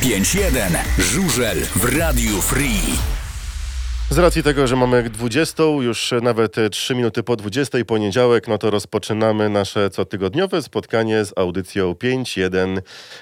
[0.00, 0.78] 5-1.
[0.98, 3.17] Żużel w Radiu Free.
[4.10, 8.70] Z racji tego, że mamy 20, już nawet 3 minuty po 20 poniedziałek, no to
[8.70, 12.78] rozpoczynamy nasze cotygodniowe spotkanie z audycją 5.1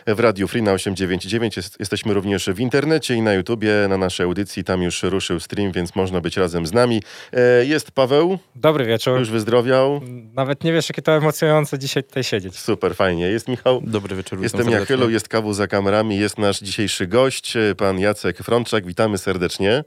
[0.06, 1.56] w Radiu Free na 899.
[1.56, 4.64] Jest, jesteśmy również w internecie i na YouTubie, na naszej audycji.
[4.64, 7.02] Tam już ruszył stream, więc można być razem z nami.
[7.32, 9.18] E, Jest Paweł, Dobry wieczór.
[9.18, 10.00] już wyzdrowiał.
[10.34, 12.58] Nawet nie wiesz, jakie to emocjonujące dzisiaj tutaj siedzieć.
[12.58, 13.26] Super, fajnie.
[13.28, 13.80] Jest Michał.
[13.84, 14.42] Dobry wieczór.
[14.42, 14.70] Jestem.
[14.70, 18.86] Jachylu, jest Kawu za kamerami, jest nasz dzisiejszy gość, pan Jacek Frączak.
[18.86, 19.84] Witamy serdecznie.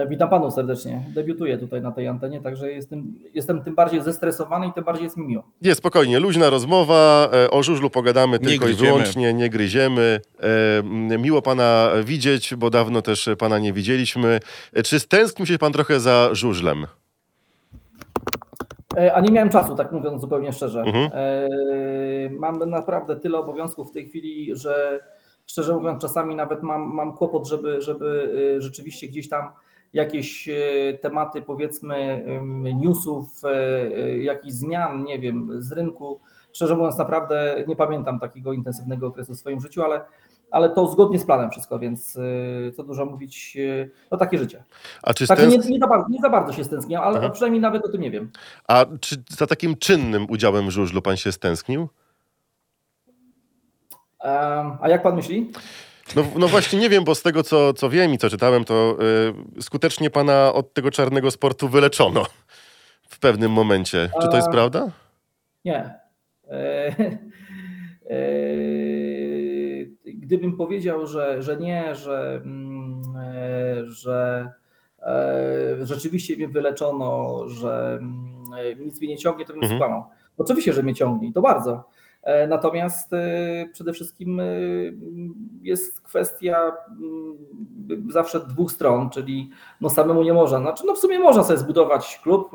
[0.00, 1.04] E, Witam panu serdecznie.
[1.14, 5.16] Debiutuję tutaj na tej antenie, także jestem, jestem tym bardziej zestresowany i tym bardziej jest
[5.16, 5.42] mi miło.
[5.62, 8.92] Nie, spokojnie, luźna rozmowa, e, o żużlu pogadamy Nie tylko i gryziemy.
[8.92, 10.20] wyłącznie, nie gryziemy.
[11.12, 14.40] E, Miło pana widzieć, bo dawno też pana nie widzieliśmy.
[14.84, 16.86] Czy stęsknił się pan trochę za żużlem?
[19.14, 20.80] A nie miałem czasu, tak mówiąc zupełnie szczerze.
[20.80, 21.10] Mhm.
[22.38, 25.00] Mam naprawdę tyle obowiązków w tej chwili, że
[25.46, 29.48] szczerze mówiąc, czasami nawet mam, mam kłopot, żeby, żeby rzeczywiście gdzieś tam
[29.92, 30.52] jakieś e,
[31.00, 32.24] tematy, powiedzmy,
[32.74, 36.20] newsów, e, e, jakichś zmian, nie wiem, z rynku.
[36.52, 40.00] Szczerze mówiąc, naprawdę nie pamiętam takiego intensywnego okresu w swoim życiu, ale,
[40.50, 42.18] ale to zgodnie z planem wszystko, więc
[42.76, 43.58] co dużo mówić,
[44.10, 44.64] no takie życie.
[45.02, 45.68] A czy, nie, stęsk...
[45.68, 47.30] nie, za bardzo, nie za bardzo się stęskniłem, ale Aha.
[47.30, 48.30] przynajmniej nawet o tym nie wiem.
[48.68, 51.88] A czy za takim czynnym udziałem w żużlu pan się stęsknił?
[54.80, 55.52] A jak pan myśli?
[56.16, 58.96] No, no właśnie nie wiem, bo z tego co, co wiem i co czytałem, to
[59.58, 62.26] y, skutecznie pana od tego czarnego sportu wyleczono
[63.08, 64.10] w pewnym momencie.
[64.22, 64.90] Czy to jest prawda?
[65.64, 65.94] Nie.
[66.50, 66.86] E,
[68.10, 68.16] e,
[70.04, 74.50] Gdybym powiedział, że, że nie, że, mm, e, że
[75.82, 78.24] rzeczywiście mnie wyleczono, że mm,
[78.80, 79.78] nic mnie nie ciągnie, to bym Mhm.
[79.80, 80.04] skłamał.
[80.38, 81.84] Oczywiście, że mnie ciągnie i to bardzo.
[82.22, 84.44] E, Natomiast e, przede wszystkim e,
[85.62, 90.58] jest kwestia mm, zawsze dwóch stron, czyli no samemu nie można.
[90.58, 92.50] Znaczy, no w sumie można sobie zbudować klub,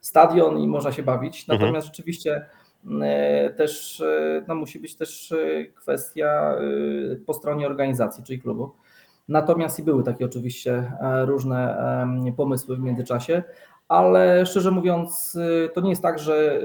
[0.00, 1.40] stadion i można się bawić.
[1.40, 1.60] Mhm.
[1.60, 2.46] Natomiast rzeczywiście
[3.02, 4.02] e, też
[4.48, 5.34] no, musi być też
[5.74, 6.56] kwestia
[7.26, 8.72] po stronie organizacji, czyli klubu.
[9.28, 10.92] Natomiast i były takie oczywiście
[11.24, 11.76] różne
[12.36, 13.42] pomysły w międzyczasie,
[13.88, 16.62] ale szczerze mówiąc, e, to nie jest tak, że e,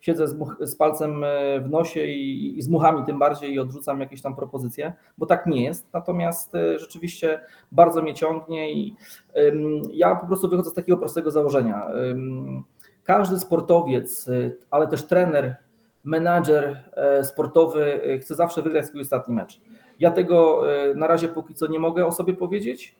[0.00, 4.00] siedzę z, z palcem e, w nosie i, i z muchami tym bardziej i odrzucam
[4.00, 5.86] jakieś tam propozycje, bo tak nie jest.
[5.92, 7.40] Natomiast rzeczywiście
[7.72, 8.96] bardzo mnie ciągnie i
[9.34, 11.86] em, ja po prostu wychodzę z takiego prostego założenia.
[11.86, 12.64] Em,
[13.10, 15.56] Każdy sportowiec, y, ale też trener,
[16.04, 19.60] menadżer e, sportowy y, chce zawsze wygrać swój ostatni mecz.
[19.98, 20.62] Ja tego
[20.94, 22.96] na razie póki co nie mogę o sobie powiedzieć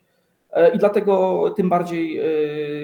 [0.74, 2.22] i dlatego tym bardziej e,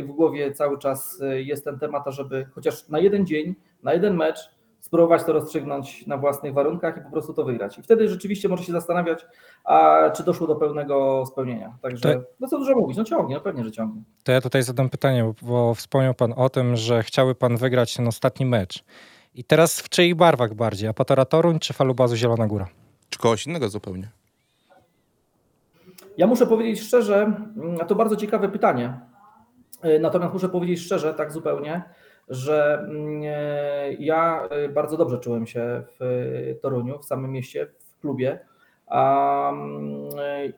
[0.02, 4.16] w głowie cały czas e, jest ten temat, żeby chociaż na jeden dzień, na jeden
[4.16, 4.38] mecz
[4.80, 7.78] spróbować to rozstrzygnąć na własnych warunkach i po prostu to wygrać.
[7.78, 9.26] I wtedy rzeczywiście może się zastanawiać,
[9.64, 11.78] a czy doszło do pełnego spełnienia.
[11.82, 12.18] Także, Tak.
[12.40, 14.02] no co dużo mówić, no ciągnie, no pewnie, że ciągnie.
[14.24, 17.96] To ja tutaj zadam pytanie, bo- bo wspomniał pan o tym, że chciałby pan wygrać
[17.96, 18.84] ten ostatni mecz.
[19.34, 20.88] I teraz w czyich barwach bardziej?
[20.88, 22.66] Apatora Toruń czy Falubazu Zielona Góra?
[23.10, 24.10] Czy kogoś innego zupełnie?
[26.16, 29.00] Ja muszę powiedzieć szczerze, mm, to bardzo ciekawe pytanie.
[29.82, 31.82] E, Natomiast muszę powiedzieć szczerze, tak zupełnie,
[32.28, 38.00] że mm, e, ja e, bardzo dobrze czułem się w Toruniu, w samym mieście, w
[38.00, 38.38] klubie.
[38.90, 40.08] Mm,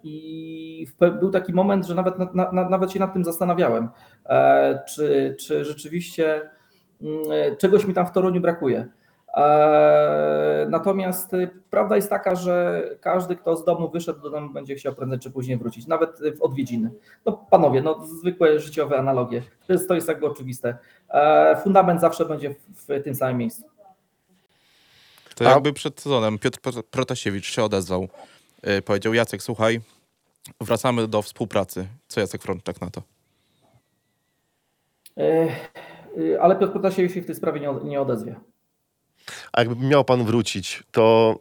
[0.03, 0.87] I
[1.21, 3.89] był taki moment, że nawet, na, na, nawet się nad tym zastanawiałem,
[4.89, 6.51] czy, czy rzeczywiście
[7.59, 8.89] czegoś mi tam w Toruniu brakuje.
[9.39, 14.75] E, Natomiast y, prawda jest taka, że każdy, kto z domu wyszedł do domu, będzie
[14.75, 16.91] chciał prędzej czy później wrócić, nawet y, w odwiedziny.
[17.27, 19.43] No panowie, no zwykłe życiowe analogie.
[19.67, 20.79] To jest, to jest jakby oczywiste.
[21.11, 23.63] E, Fundament zawsze będzie w, tym samym miejscu.
[25.35, 28.09] To jakby przed sezonem Piotr Pro- Protasiewicz się odezwał.
[28.63, 29.81] Yy, powiedział, Jacek, słuchaj,
[30.61, 31.89] wracamy do współpracy.
[32.09, 33.03] Co Jacek Frączak na to?
[35.17, 35.49] E,
[36.19, 38.35] y, Ale Piotr Protasiewicz się w tej sprawie nie odezwie.
[39.53, 41.35] A jakby miał pan wrócić, to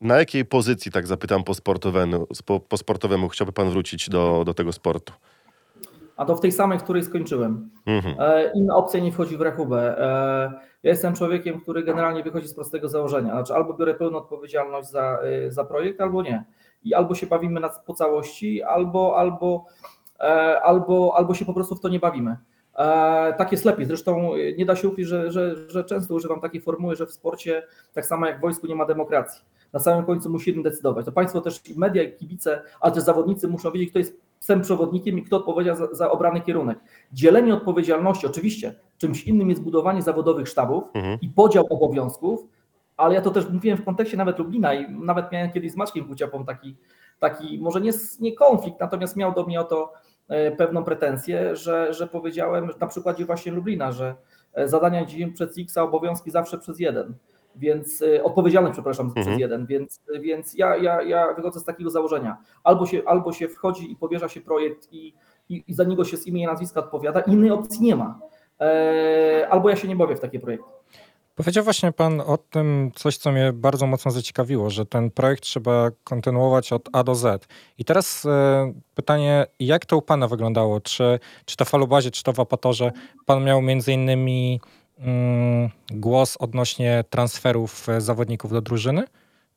[0.00, 4.54] na jakiej pozycji, tak zapytam po sportowemu, po, po sportowemu chciałby pan wrócić do, do
[4.54, 5.12] tego sportu?
[6.16, 7.70] A to w tej samej, w której skończyłem.
[7.86, 8.14] Mhm.
[8.18, 9.98] E, Inna opcja nie wchodzi w rachubę.
[9.98, 10.52] E,
[10.82, 13.32] Ja jestem człowiekiem, który generalnie wychodzi z prostego założenia.
[13.32, 16.44] Znaczy albo biorę pełną odpowiedzialność za, e, za projekt, albo nie.
[16.84, 19.64] I albo się bawimy na, po całości, albo, albo,
[20.20, 22.36] e, albo, albo się po prostu w to nie bawimy.
[22.78, 23.86] E, Tak jest lepiej.
[23.86, 27.12] Zresztą e, nie da się ukryć, że, że, że często używam takiej formuły, że w
[27.12, 27.62] sporcie,
[27.94, 29.42] tak samo jak w wojsku, nie ma demokracji.
[29.72, 31.06] Na samym końcu musi jeden decydować.
[31.06, 34.60] To państwo też, i media, i kibice, ale też zawodnicy muszą wiedzieć, kto jest psem
[34.60, 36.78] przewodnikiem i kto odpowiedział za, za obrany kierunek.
[37.12, 41.18] Dzielenie odpowiedzialności, oczywiście, czymś innym jest budowanie zawodowych sztabów Mhm.
[41.22, 42.46] i podział obowiązków,
[42.96, 46.08] ale ja to też mówiłem w kontekście nawet Lublina i nawet miałem kiedyś z Maćkiem
[46.08, 46.76] Kuciapą taki,
[47.18, 47.90] taki, może nie,
[48.20, 49.92] nie konflikt, natomiast miał do mnie o to
[50.56, 54.14] pewną pretensję, że, że powiedziałem na przykładzie właśnie Lublina, że
[54.54, 57.14] e, zadania dzielimy przez X, a obowiązki zawsze przez jeden.
[57.56, 59.26] Więc e, odpowiedzialny, przepraszam, Mhm.
[59.26, 62.36] przez jeden, więc, więc ja, ja, ja wychodzę z takiego założenia.
[62.64, 65.14] Albo się, albo się wchodzi i powierza się projekt i,
[65.48, 68.20] i, i za niego się z imienia i nazwiska odpowiada, innej opcji nie ma.
[68.60, 70.66] E, albo ja się nie bawię w takie projekty.
[71.40, 75.90] Powiedział właśnie pan o tym coś, co mnie bardzo mocno zaciekawiło, że ten projekt trzeba
[76.04, 77.48] kontynuować od A do Z.
[77.78, 80.80] I teraz e, pytanie, jak to u pana wyglądało?
[80.80, 82.92] Czy, czy to w falubazie, czy to w apatorze
[83.26, 84.60] pan miał między innymi
[84.98, 89.04] mm, głos odnośnie transferów e, zawodników do drużyny?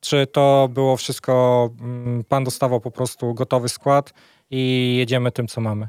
[0.00, 4.14] Czy to było wszystko, mm, pan dostawał po prostu gotowy skład
[4.50, 5.88] i jedziemy tym, co mamy?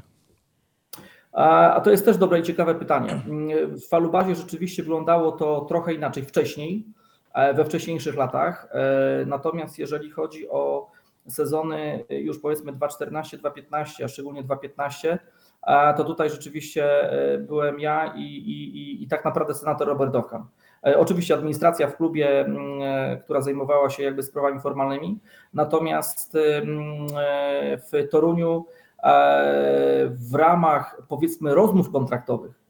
[1.36, 3.20] A to jest też dobre i ciekawe pytanie.
[3.68, 6.86] W Falubazie rzeczywiście wyglądało to trochę inaczej wcześniej,
[7.34, 8.68] e, we wcześniejszych latach.
[8.72, 10.90] E, Natomiast jeżeli chodzi o
[11.28, 15.18] sezony już powiedzmy 2.14, 2.15, a szczególnie 2.15,
[15.62, 20.46] a to tutaj rzeczywiście e, byłem ja i, i, i, tak naprawdę senator Robert Dowkan.
[20.86, 25.20] E, Oczywiście administracja w klubie, e, która zajmowała się jakby sprawami formalnymi,
[25.54, 26.62] natomiast e,
[27.76, 28.85] w Toruniu e,
[30.08, 32.60] w ramach powiedzmy rozmów kontraktowych.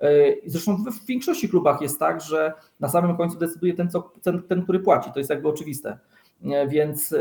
[0.00, 0.08] e,
[0.46, 4.62] Zresztą w większości klubach jest tak, że na samym końcu decyduje ten, co, ten, ten
[4.62, 5.12] który płaci.
[5.12, 5.98] To jest jakby oczywiste.
[6.44, 7.18] E, Więc e,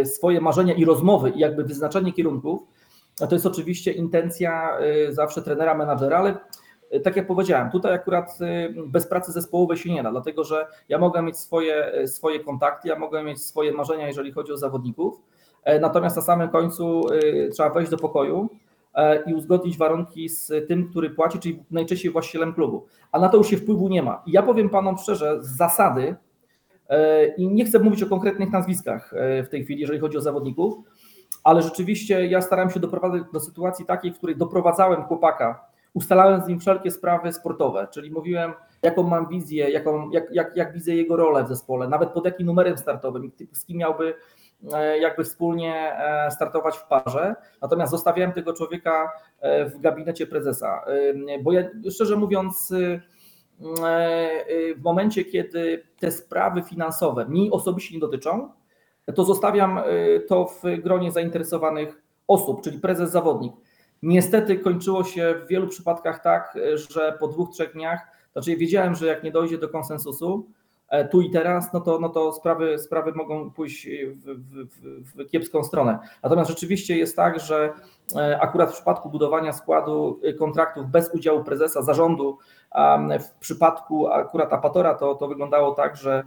[0.00, 2.62] e, swoje marzenia i rozmowy i jakby wyznaczenie kierunków
[3.16, 6.34] to jest oczywiście intencja e, zawsze trenera, menadżera, ale
[6.90, 10.66] e, tak jak powiedziałem, tutaj akurat e, bez pracy zespołowej się nie da, dlatego że
[10.88, 14.56] ja mogę mieć swoje, e, swoje kontakty, ja mogę mieć swoje marzenia, jeżeli chodzi o
[14.56, 15.35] zawodników, E,
[15.80, 18.48] Natomiast na samym końcu y, trzeba wejść do pokoju
[18.94, 22.86] e, i uzgodnić warunki z tym, który płaci, czyli najczęściej właścicielem klubu.
[23.12, 24.22] A na to już się wpływu nie ma.
[24.26, 26.16] I ja powiem panom szczerze, z zasady,
[26.88, 30.20] e, i nie chcę mówić o konkretnych nazwiskach e, w tej chwili, jeżeli chodzi o
[30.20, 30.74] zawodników,
[31.44, 35.64] ale rzeczywiście ja starałem się doprowadzać do sytuacji takiej, w której doprowadzałem chłopaka,
[35.94, 38.52] ustalałem z nim wszelkie sprawy sportowe, czyli mówiłem,
[38.82, 42.46] jaką mam wizję, jaką, jak, jak, jak widzę jego rolę w zespole, nawet pod jakim
[42.46, 44.14] numerem startowym, z kim miałby e,
[45.00, 47.34] jakby wspólnie e, startować w parze.
[47.62, 50.84] Natomiast zostawiałem tego człowieka e, w gabinecie prezesa,
[51.28, 53.00] E, bo ja szczerze mówiąc, e,
[53.86, 58.50] e, w momencie, kiedy te sprawy finansowe mi osobiście nie dotyczą,
[59.14, 59.84] to zostawiam e,
[60.20, 63.52] to w gronie zainteresowanych osób, czyli prezes zawodnik.
[64.02, 68.00] Niestety kończyło się w wielu przypadkach tak, e, że po dwóch, trzech dniach,
[68.32, 70.65] znaczy wiedziałem, że jak nie dojdzie do konsensusu, e,
[71.10, 74.68] tu i teraz, no to, no to sprawy, sprawy mogą pójść w, w,
[75.16, 75.98] w, kiepską stronę.
[76.22, 77.72] Natomiast rzeczywiście jest tak, że
[78.16, 82.38] e, akurat w przypadku budowania składu e, kontraktów bez udziału prezesa zarządu,
[83.20, 86.24] w przypadku akurat Apatora to, to wyglądało tak, że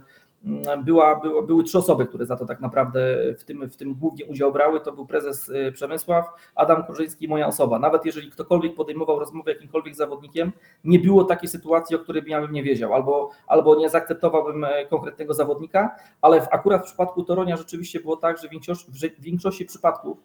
[0.84, 3.00] była, była, były trzy osoby, które za to tak naprawdę
[3.38, 4.80] w tym, w tym głównie udział brały.
[4.80, 7.78] To był prezes y, Przemysław, Adam Kurzyński i moja osoba.
[7.78, 10.52] Nawet jeżeli ktokolwiek podejmował rozmowę jakimkolwiek zawodnikiem,
[10.84, 14.86] nie było takiej sytuacji, o której ja bym nie wiedział, albo, albo nie zaakceptowałbym e,
[14.86, 19.22] konkretnego zawodnika, ale w, akurat w przypadku Toronia rzeczywiście było tak, że w większości, w
[19.22, 20.18] większości przypadków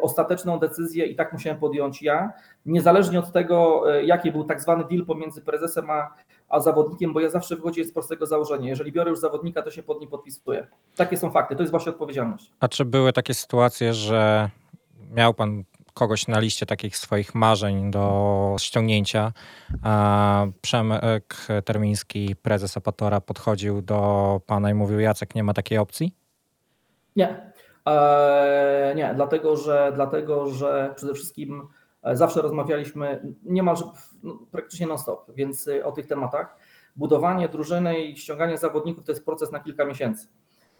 [0.00, 2.32] ostateczną decyzję i tak musiałem podjąć ja,
[2.66, 6.14] niezależnie od tego, e, jaki był tak zwany deal pomiędzy prezesem a,
[6.48, 8.68] a zawodnikiem, bo ja zawsze wychodzę z prostego założenia.
[8.68, 10.66] Jeżeli biorę już zawodnika, to się pod nim podpisuję.
[10.96, 12.52] Takie są fakty, to jest właśnie odpowiedzialność.
[12.60, 14.50] A czy były takie sytuacje, że
[15.10, 15.64] miał pan
[15.94, 19.32] kogoś na liście takich swoich marzeń do ściągnięcia,
[19.82, 26.14] a Przemek Termiński, prezes Apatora, podchodził do pana i mówił, Jacek, nie ma takiej opcji?
[27.16, 27.49] Nie.
[27.86, 31.68] Eee, nie, dlatego że, dlatego, że przede wszystkim
[32.02, 33.84] e, zawsze rozmawialiśmy niemalże
[34.22, 36.56] no, praktycznie non-stop, więc y, o tych tematach.
[36.96, 40.28] Budowanie drużyny i ściąganie zawodników to jest proces na kilka miesięcy.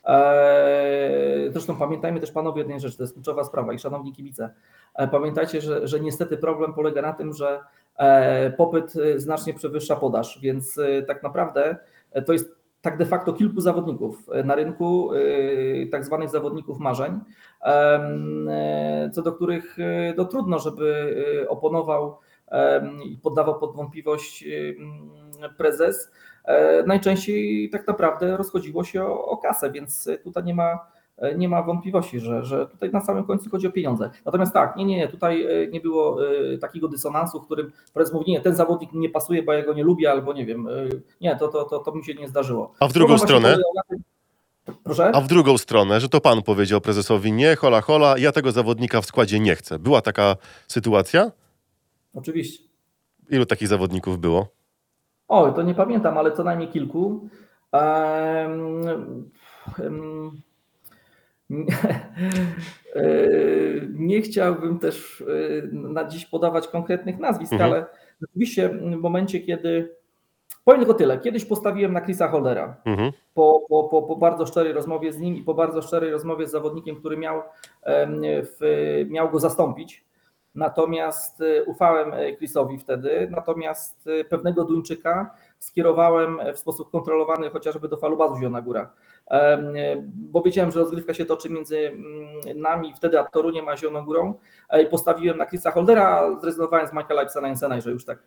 [0.04, 4.54] Eee, Zresztą pamiętajmy też panowie jednej rzeczy, to jest kluczowa sprawa i szanowni kibice.
[4.94, 7.60] e, Pamiętajcie, że, że niestety problem polega na tym, że
[7.96, 11.76] e, popyt y, znacznie przewyższa podaż, więc y, tak naprawdę
[12.26, 17.20] to jest tak de facto kilku zawodników e, na rynku, e, tak zwanych zawodników marzeń,
[17.62, 19.76] e, co do których
[20.16, 21.16] no, trudno, żeby
[21.48, 22.18] oponował
[23.04, 24.44] i poddawał pod wątpliwość
[25.58, 26.12] prezes.
[26.86, 30.78] Najczęściej tak naprawdę rozchodziło się o, o kasę, więc tutaj nie ma,
[31.36, 34.10] nie ma wątpliwości, że, że tutaj na samym końcu chodzi o pieniądze.
[34.24, 38.14] Natomiast tak, nie, nie, nie, tutaj e, nie było e, takiego dysonansu, w którym prezes
[38.14, 40.68] mówi, nie, ten zawodnik mi nie pasuje, bo ja go nie lubię, albo nie wiem,
[40.68, 40.70] e,
[41.20, 42.72] nie, to, to, to, to mi się nie zdarzyło.
[42.80, 43.56] A w drugą stronę?
[44.84, 45.10] Proszę?
[45.14, 49.00] A w drugą stronę, że to pan powiedział prezesowi, nie, hola, hola, ja tego zawodnika
[49.00, 49.78] w składzie nie chcę.
[49.78, 50.36] Była taka
[50.68, 51.32] sytuacja?
[52.14, 52.64] Oczywiście.
[53.30, 54.48] Ilu takich zawodników było?
[55.28, 57.28] Oj, to nie pamiętam, ale co najmniej kilku.
[57.72, 58.88] Em,
[59.78, 60.42] em,
[63.94, 67.72] nie chciałbym też y, na dziś podawać konkretnych nazwisk, Mhm.
[67.72, 67.86] ale
[68.20, 69.94] rzeczywiście w momencie, kiedy.
[70.64, 71.18] Powiem tylko tyle.
[71.18, 73.12] Kiedyś postawiłem na Chrisa Holdera Mhm.
[73.34, 76.50] po, po, po, po bardzo szczerej rozmowie z nim i po bardzo szczerej rozmowie z
[76.50, 77.42] zawodnikiem, który miał,
[78.26, 78.58] w,
[79.08, 80.04] miał go zastąpić.
[80.54, 88.36] Natomiast y, ufałem Chrisowi wtedy, natomiast pewnego Duńczyka skierowałem w sposób kontrolowany chociażby do Falubazu
[88.36, 88.92] Zielona Góra,
[90.14, 94.34] bo wiedziałem, że rozgrywka się toczy między mm, nami wtedy a Toruniem a Zieloną Górą
[94.70, 98.18] e, i postawiłem na Chrisa Holdera, zrezygnowałem z Michaela Ipsena Jensena, że już tak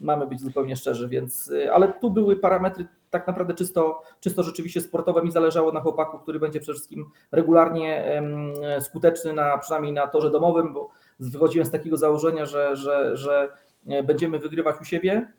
[0.00, 4.80] mamy być zupełnie szczerzy, więc, y, ale tu były parametry tak naprawdę czysto, czysto rzeczywiście
[4.80, 5.22] sportowe.
[5.22, 10.30] Mi zależało na chłopaku, który będzie przede wszystkim regularnie em, skuteczny, na, przynajmniej na torze
[10.30, 13.48] domowym, bo wychodziłem z takiego założenia, że, że, że
[13.86, 15.32] e, będziemy wygrywać u siebie,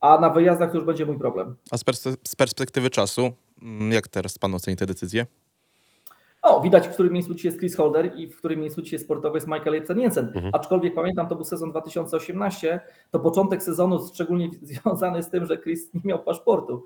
[0.00, 1.56] a na wyjazdach to już będzie mój problem.
[1.70, 3.32] A z, perspe- z perspektywy czasu,
[3.90, 5.26] jak teraz pan oceni tę decyzję?
[6.42, 9.46] O, widać, w którym miejscu dzisiaj jest Chris Holder i w którym miejscu sportowy jest
[9.46, 10.26] Michael Jebsen Jensen.
[10.26, 10.50] Mhm.
[10.52, 15.94] Aczkolwiek pamiętam, to był sezon 2018, to początek sezonu szczególnie związany z tym, że Chris
[15.94, 16.84] nie miał paszportu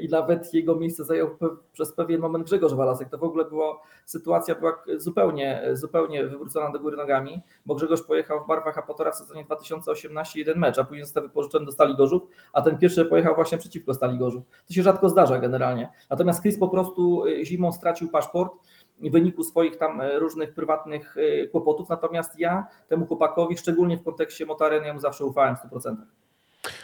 [0.00, 1.30] i nawet jego miejsce zajął
[1.72, 3.08] przez pewien moment Grzegorz Walasek.
[3.08, 8.44] To w ogóle było, sytuacja była zupełnie, zupełnie wywrócona do góry nogami, bo Grzegorz pojechał
[8.44, 12.22] w barwach Apotora w sezonie 2018 jeden mecz, a później został wypożyczony do Stali Gorzów,
[12.52, 14.42] a ten pierwszy pojechał właśnie przeciwko Stali Gorzów.
[14.68, 15.92] To się rzadko zdarza generalnie.
[16.10, 18.52] Natomiast Chris po prostu y, zimą stracił paszport
[19.00, 24.04] w wyniku swoich tam e, różnych prywatnych e, kłopotów, natomiast ja temu chłopakowi, szczególnie w
[24.04, 25.96] kontekście Motareny, ja mu zawsze ufałem w 100%.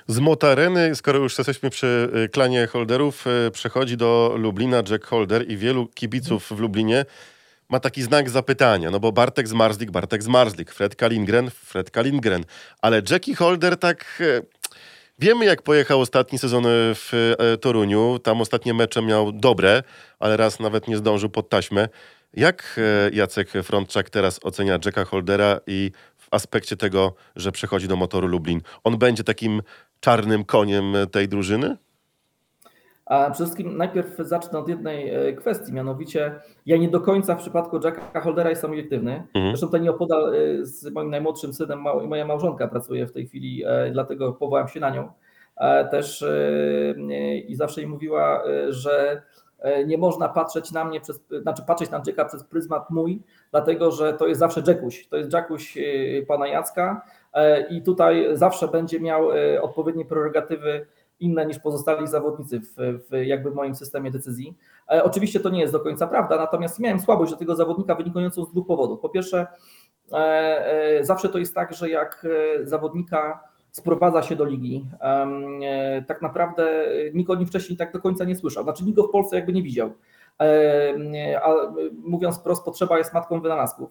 [0.09, 5.51] Z Motareny, skoro już jesteśmy przy y, klanie holderów, y, przechodzi do Lublina Jack Holder
[5.51, 7.05] i wielu kibiców w Lublinie
[7.69, 12.45] ma taki znak zapytania, no bo Bartek Zmarzlik, Bartek Zmarzlik, Fred Kalingren, Fred Kalingren,
[12.83, 14.19] ale Jackie Holder tak...
[14.21, 14.47] y,
[15.19, 18.19] Wiemy, jak pojechał ostatni sezon w Toruniu.
[18.19, 19.83] Tam ostatnie mecze miał dobre,
[20.19, 21.89] ale raz nawet nie zdążył pod taśmę.
[22.35, 22.81] Jak
[23.13, 28.61] Jacek Frontczak teraz ocenia Jacka Holdera i w aspekcie tego, że przechodzi do motoru Lublin?
[28.85, 29.63] On będzie takim
[30.01, 31.77] czarnym koniem tej drużyny?
[33.07, 37.39] A przede wszystkim najpierw zacznę od jednej e, kwestii, mianowicie ja nie do końca w
[37.39, 39.13] przypadku Jacka Holdera jestem obiektywny.
[39.35, 39.47] Mhm.
[39.47, 43.65] Zresztą to nieopodal e, z moim najmłodszym synem, mał- moja małżonka pracuje w tej chwili,
[43.67, 45.13] e, dlatego powołałem się na nią
[45.91, 46.25] też
[47.49, 49.23] i zawsze jej mówiła, że
[49.87, 54.13] nie można patrzeć na mnie przez, znaczy patrzeć na Jacka przez pryzmat mój, dlatego że
[54.13, 55.79] to jest zawsze Jackuś, to jest Jackuś
[56.29, 57.03] pana Jacka
[57.71, 60.87] i tutaj zawsze będzie miał e, odpowiednie prerogatywy
[61.21, 62.75] inne niż pozostali zawodnicy w,
[63.11, 64.57] w jakby moim systemie decyzji.
[64.93, 68.45] E, Oczywiście to nie jest do końca prawda, natomiast miałem słabość do tego zawodnika wynikającą
[68.45, 69.01] z dwóch powodów.
[69.01, 69.47] Po pierwsze,
[70.13, 70.17] e,
[70.99, 72.27] e, zawsze to jest tak, że jak
[72.61, 73.41] e, zawodnika
[73.71, 78.25] sprowadza się do ligi, e, tak naprawdę e, nikt o nim wcześniej tak do końca
[78.25, 79.91] nie słyszał, znaczy nikt go w Polsce jakby nie widział.
[80.41, 80.95] E,
[81.43, 81.73] A e,
[82.05, 83.91] mówiąc wprost, potrzeba jest matką wynalazków.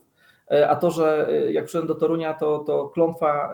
[0.52, 3.52] E, A to, że e, jak przyszedłem do Torunia, to, to klątwa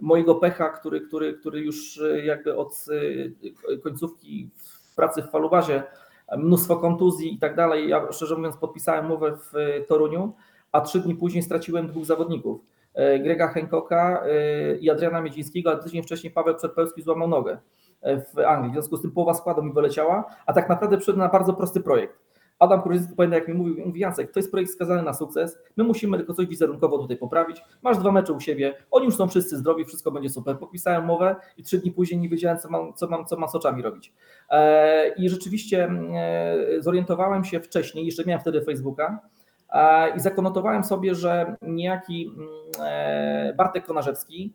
[0.00, 2.86] mojego pecha, który, który, który już e, jakby od
[3.82, 4.50] końcówki
[4.96, 5.82] pracy w Falubazie,
[6.36, 7.88] mnóstwo kontuzji i tak dalej.
[7.88, 9.52] Ja szczerze mówiąc podpisałem umowę w
[9.88, 10.32] Toruniu,
[10.72, 12.60] a trzy dni później straciłem dwóch zawodników.
[13.22, 17.58] Grega Henkocka e, i Adriana Miedzińskiego, a tydzień wcześniej Paweł Przedpełski złamał nogę
[18.02, 18.70] w Anglii.
[18.70, 21.80] W związku z tym połowa składu mi wyleciała, a tak naprawdę przyszedłem na bardzo prosty
[21.80, 22.23] projekt.
[22.58, 25.84] Adam Kuryzycki pamiętam jak mi mówił, mówi Jacek, to jest projekt skazany na sukces, my
[25.84, 29.56] musimy tylko coś wizerunkowo tutaj poprawić, masz dwa mecze u siebie, oni już są wszyscy
[29.56, 30.58] zdrowi, wszystko będzie super.
[30.58, 33.54] Podpisałem umowę i trzy dni później nie wiedziałem, co mam, co mam, co mam z
[33.54, 34.12] oczami robić.
[34.50, 39.20] E, I rzeczywiście e, zorientowałem się wcześniej, jeszcze miałem wtedy Facebooka,
[39.70, 44.54] e, i zakonotowałem sobie, że niejaki mm, Bartek Konarzewski,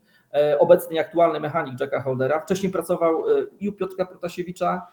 [0.60, 3.24] obecny aktualny mechanik Jacka Holdera, wcześniej pracował
[3.60, 4.88] i u Piotrka Protasiewicza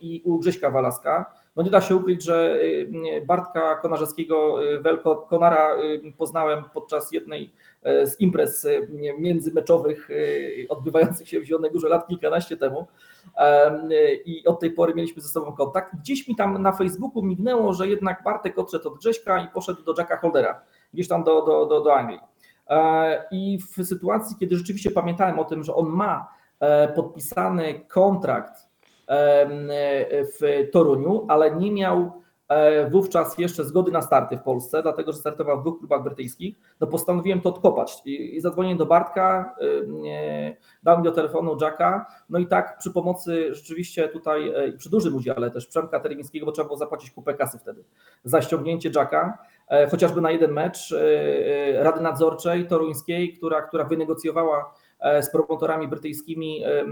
[0.00, 1.32] i u Grześka Walaska.
[1.56, 7.12] No nie da się ukryć, że y, Bartka Konarzewskiego, y, Welko Konara y, poznałem podczas
[7.12, 12.86] jednej e, z imprez y, międzymeczowych y, odbywających się w Zielonej Górze lat kilkanaście temu
[13.34, 15.96] Em, y, i od tej pory mieliśmy ze sobą kontakt.
[15.96, 19.94] Gdzieś mi tam na Facebooku mignęło, że jednak Bartek odszedł od Grześka i poszedł do
[19.98, 20.60] Jacka Holdera,
[20.94, 22.20] gdzieś tam do, do, do, do Anglii.
[22.68, 26.28] E, I w sytuacji, kiedy rzeczywiście pamiętałem o tym, że on ma
[26.60, 28.65] e, podpisany kontrakt
[29.08, 35.18] w Toruniu, ale nie miał e, wówczas jeszcze zgody na starty w Polsce, dlatego że
[35.18, 39.54] startował w dwóch klubach brytyjskich, no postanowiłem to odkopać i, i zadzwoniłem do Bartka,
[40.06, 44.90] e, dał mi do telefonu Jacka, no i tak przy pomocy rzeczywiście tutaj, e, przy
[44.90, 47.84] dużym udziale też Przemka Teremińskiego, bo trzeba było zapłacić kupę kasy wtedy,
[48.24, 50.98] za ściągnięcie Jacka, e, chociażby na jeden mecz e,
[51.78, 54.85] e, Rady Nadzorczej Toruńskiej, która, która wynegocjowała e,
[55.22, 56.84] z promotorami brytyjskimi e,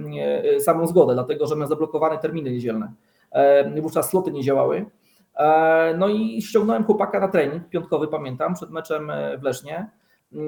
[0.57, 2.93] e, samą zgodę, dlatego że miał zablokowane terminy niedzielne.
[3.31, 4.87] E, Wówczas sloty nie działały.
[5.37, 9.91] E, no i ściągnąłem chłopaka na trening piątkowy, pamiętam, przed meczem w Lesznie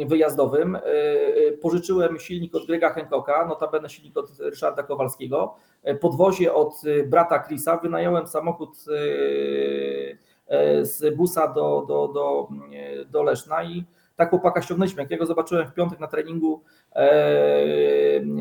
[0.07, 0.79] wyjazdowym.
[1.63, 5.55] Pożyczyłem silnik od Grega Hancocka, notabene silnik od Ryszarda Kowalskiego.
[6.01, 6.75] Podwozie od
[7.07, 8.77] brata Chrisa, wynająłem samochód
[10.83, 12.49] z busa do, do, do,
[13.11, 13.85] do Leszna i
[14.17, 15.03] tak chłopaka ściągnęliśmy.
[15.03, 16.63] Jak ja go zobaczyłem w piątek na treningu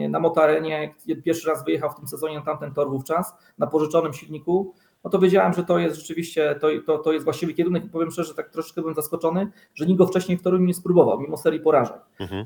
[0.10, 4.74] na motarenie, pierwszy raz wyjechał w tym sezonie na tamten tor wówczas, na pożyczonym silniku,
[5.06, 8.12] no to wiedziałem, że to jest rzeczywiście, to, to, to jest właściwy kierunek i powiem
[8.12, 11.60] szczerze, tak troszeczkę byłem zaskoczony, że nikt go wcześniej w Toruniu nie spróbował, mimo serii
[11.60, 11.98] porażek.
[12.20, 12.46] Mhm.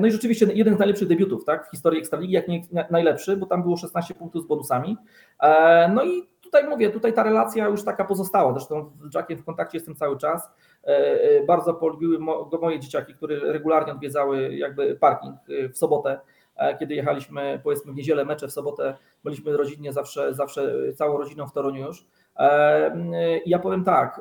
[0.00, 3.46] No i rzeczywiście jeden z najlepszych debiutów tak, w historii Ekstraligi, jak nie najlepszy, bo
[3.46, 4.96] tam było 16 punktów z bonusami.
[5.40, 9.44] E, no i tutaj mówię, tutaj ta relacja już taka pozostała, zresztą z Jackiem w
[9.44, 10.50] kontakcie jestem cały czas.
[10.86, 12.18] E, e, bardzo polubiły
[12.50, 15.36] go moje dzieciaki, które regularnie odwiedzały jakby parking
[15.72, 16.20] w sobotę
[16.56, 21.46] E, kiedy jechaliśmy powiedzmy w niedzielę mecze, w sobotę byliśmy rodzinnie zawsze, zawsze całą rodziną
[21.46, 22.06] w Toruniu już.
[22.36, 24.20] E, ja powiem tak,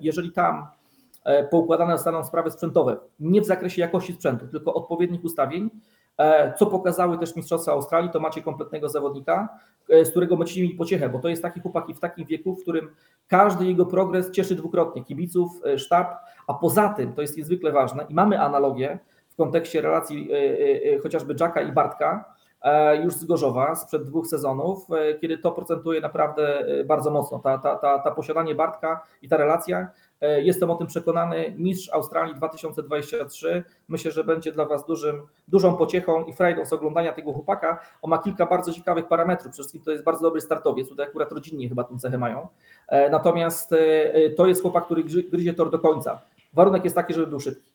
[0.00, 0.66] jeżeli tam
[1.24, 5.70] e, poukładane zostaną sprawy sprzętowe, nie w zakresie jakości sprzętu, tylko odpowiednich ustawień,
[6.58, 9.48] co pokazały też Mistrzostwa Australii, to macie kompletnego zawodnika,
[9.88, 12.90] z którego będziecie mieli pociechę, bo to jest taki chłopak w takim wieku, w którym
[13.28, 18.14] każdy jego progres cieszy dwukrotnie kibiców, sztab, a poza tym, to jest niezwykle ważne i
[18.14, 18.98] mamy analogię,
[19.32, 22.24] w kontekście relacji e, e, e, chociażby Jacka i Bartka,
[23.02, 24.86] już z Gorzowa sprzed dwóch sezonów,
[25.20, 27.38] kiedy to procentuje naprawdę bardzo mocno.
[27.38, 29.88] Ta, ta, ta, ta posiadanie Bartka i ta relacja,
[30.42, 36.24] jestem o tym przekonany, mistrz Australii 2023, myślę, że będzie dla Was dużym, dużą pociechą
[36.24, 37.80] i frajdą z oglądania tego chłopaka.
[38.02, 41.32] On ma kilka bardzo ciekawych parametrów, przede wszystkim to jest bardzo dobry startowiec, tutaj akurat
[41.32, 42.48] rodzinnie chyba tę cechę mają,
[43.10, 43.70] natomiast
[44.36, 46.20] to jest chłopak, który gryzie tor do końca.
[46.52, 47.72] Warunek jest taki, żeby był szybki.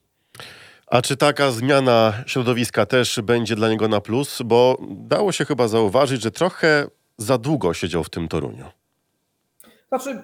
[0.87, 4.41] A czy taka zmiana środowiska też będzie dla niego na plus?
[4.41, 6.87] Bo dało się chyba zauważyć, że trochę
[7.17, 8.65] za długo siedział w tym Toruniu.
[9.89, 10.21] Znaczy,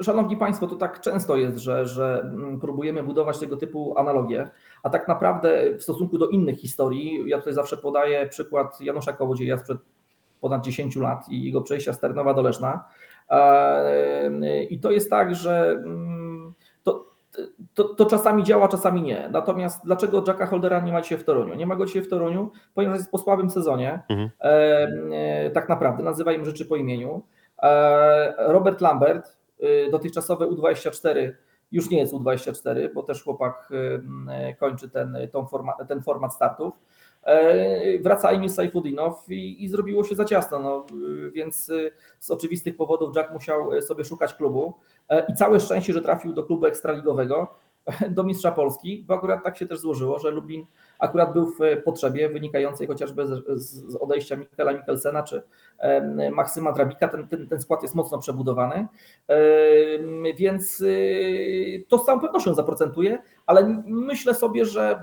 [0.00, 4.50] y, szanowni Państwo, to tak często jest, że, że mm, próbujemy budować tego typu analogie,
[4.82, 9.58] a tak naprawdę w stosunku do innych historii, ja tutaj zawsze podaję przykład Janusza Kołodzieja
[9.58, 9.78] sprzed
[10.40, 12.84] ponad 10 lat i jego przejścia z Ternowa do Leszna.
[13.30, 16.54] E, I to jest tak, że mm,
[17.74, 19.28] to, to, czasami działa, czasami nie.
[19.32, 21.54] Natomiast dlaczego Jacka Holdera nie ma dzisiaj w Toruniu?
[21.54, 24.02] Nie ma go dzisiaj w Toruniu, ponieważ jest po słabym sezonie.
[24.08, 24.30] Mhm.
[24.40, 24.50] E,
[25.12, 27.22] e, tak naprawdę, nazywajmy rzeczy po imieniu.
[27.62, 31.32] E, Robert Lambert, e, dotychczasowy U24,
[31.72, 33.68] już nie jest U24, bo też chłopak
[34.28, 35.16] e, kończy ten,
[35.50, 36.74] forma, ten format startów.
[37.22, 40.86] E, wraca Emil Saifuddinow i, i zrobiło się za ciasno, no,
[41.32, 41.70] więc
[42.18, 44.74] z oczywistych powodów Jack musiał sobie szukać klubu.
[45.08, 47.54] E, i całe szczęście, że trafił do klubu ekstraligowego,
[48.16, 50.66] do mistrza Polski, bo akurat tak się też złożyło, że Lublin
[50.98, 55.42] akurat był w potrzebie wynikającej chociażby z, odejścia Michaela Mikkelsena czy
[56.32, 57.08] Maksyma Drabika.
[57.08, 58.86] Ten, ten, ten skład jest mocno przebudowany,
[60.36, 65.02] więc y, to z całą pewnością zaprocentuje, ale myślę sobie, że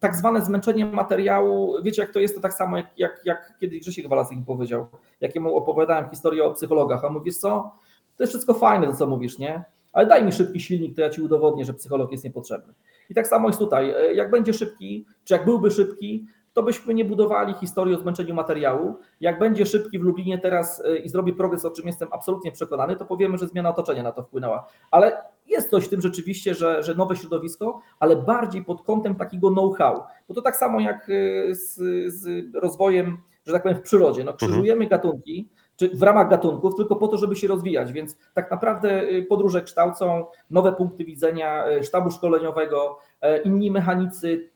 [0.00, 3.80] tak zwane zmęczenie materiału, wiecie jak to jest, to tak samo jak, jak, jak kiedyś
[3.80, 4.86] Grzesiek Walasek powiedział,
[5.20, 7.74] jak mu opowiadałem historię o psychologach, a mówisz co,
[8.16, 9.64] to jest wszystko fajne, to co mówisz, nie?
[9.94, 12.74] Ale daj mi szybki silnik, to ja ci udowodnię, że psycholog jest niepotrzebny.
[13.10, 13.90] I tak samo jest tutaj.
[13.90, 18.34] E, jak będzie szybki, czy jak byłby szybki, to byśmy nie budowali historii o zmęczeniu
[18.34, 18.96] materiału.
[19.20, 22.96] Jak będzie szybki w Lublinie teraz e, i zrobi progres, o czym jestem absolutnie przekonany,
[22.96, 24.66] to powiemy, że zmiana otoczenia na to wpłynęła.
[24.90, 29.50] Ale jest coś w tym rzeczywiście, że, że nowe środowisko, ale bardziej pod kątem takiego
[29.50, 30.02] know-how.
[30.28, 31.74] Bo to tak samo jak e, z,
[32.14, 34.24] z rozwojem, że tak powiem, w przyrodzie.
[34.24, 37.92] No, krzyżujemy gatunki, czy w ramach gatunków, tylko po to, żeby się rozwijać.
[37.92, 44.50] Więc tak naprawdę y, podróże kształcą nowe punkty widzenia y, sztabu szkoleniowego, y, inni mechanicy,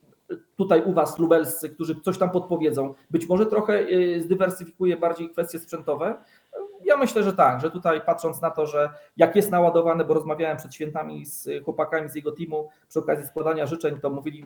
[0.57, 2.94] tutaj u Was lubelscy, którzy coś tam podpowiedzą.
[3.11, 3.87] Być może trochę
[4.20, 6.14] zdywersyfikuje bardziej kwestie sprzętowe.
[6.85, 10.57] Ja myślę, że tak, że tutaj patrząc na to, że jak jest naładowane, bo rozmawiałem
[10.57, 14.44] przed świętami z chłopakami z jego teamu przy okazji składania życzeń, to mówili,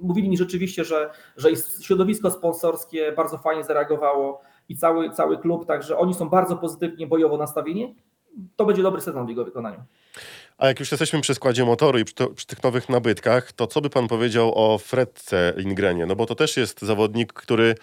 [0.00, 5.98] mówili mi rzeczywiście, że, że środowisko sponsorskie bardzo fajnie zareagowało i cały, cały klub, także
[5.98, 7.94] oni są bardzo pozytywnie bojowo nastawieni.
[8.56, 9.78] To będzie dobry sezon w jego wykonaniu.
[10.58, 13.66] A jak już jesteśmy przy składzie motoru i przy, to, przy, tych nowych nabytkach, to
[13.66, 16.06] co by pan powiedział o Fredce Lindgrenie?
[16.06, 17.74] No bo to też jest zawodnik, który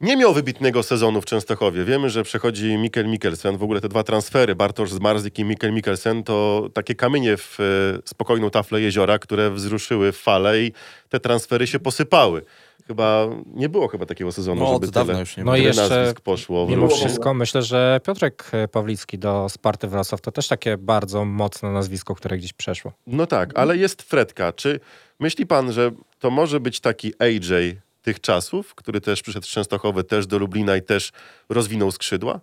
[0.00, 1.84] nie miał wybitnego sezonu w Częstochowie.
[1.84, 3.56] Wiemy, że przechodzi Mikkel Mikkelsen.
[3.56, 7.62] W ogóle te dwa transfery, Bartosz Zmarzik i Mikkel Mikkelsen, to takie kamienie w e,
[8.04, 10.72] spokojną taflę jeziora, które wzruszyły fale i
[11.08, 12.42] te transfery się posypały
[12.86, 16.66] chyba nie było chyba takiego sezonu, no, żeby tyle, już nie no i jeszcze poszło.
[16.68, 22.14] Mimo wszystko myślę, że Piotrek Pawlicki do Sparty Wrocław to też takie bardzo mocne nazwisko,
[22.14, 22.92] które gdzieś przeszło.
[23.06, 24.52] No tak, ale jest Fredka.
[24.52, 24.80] Czy
[25.20, 30.04] myśli pan, że to może być taki AJ tych czasów, który też przyszedł z Częstochowy,
[30.04, 31.12] też do Lublina i też
[31.48, 32.40] rozwinął skrzydła?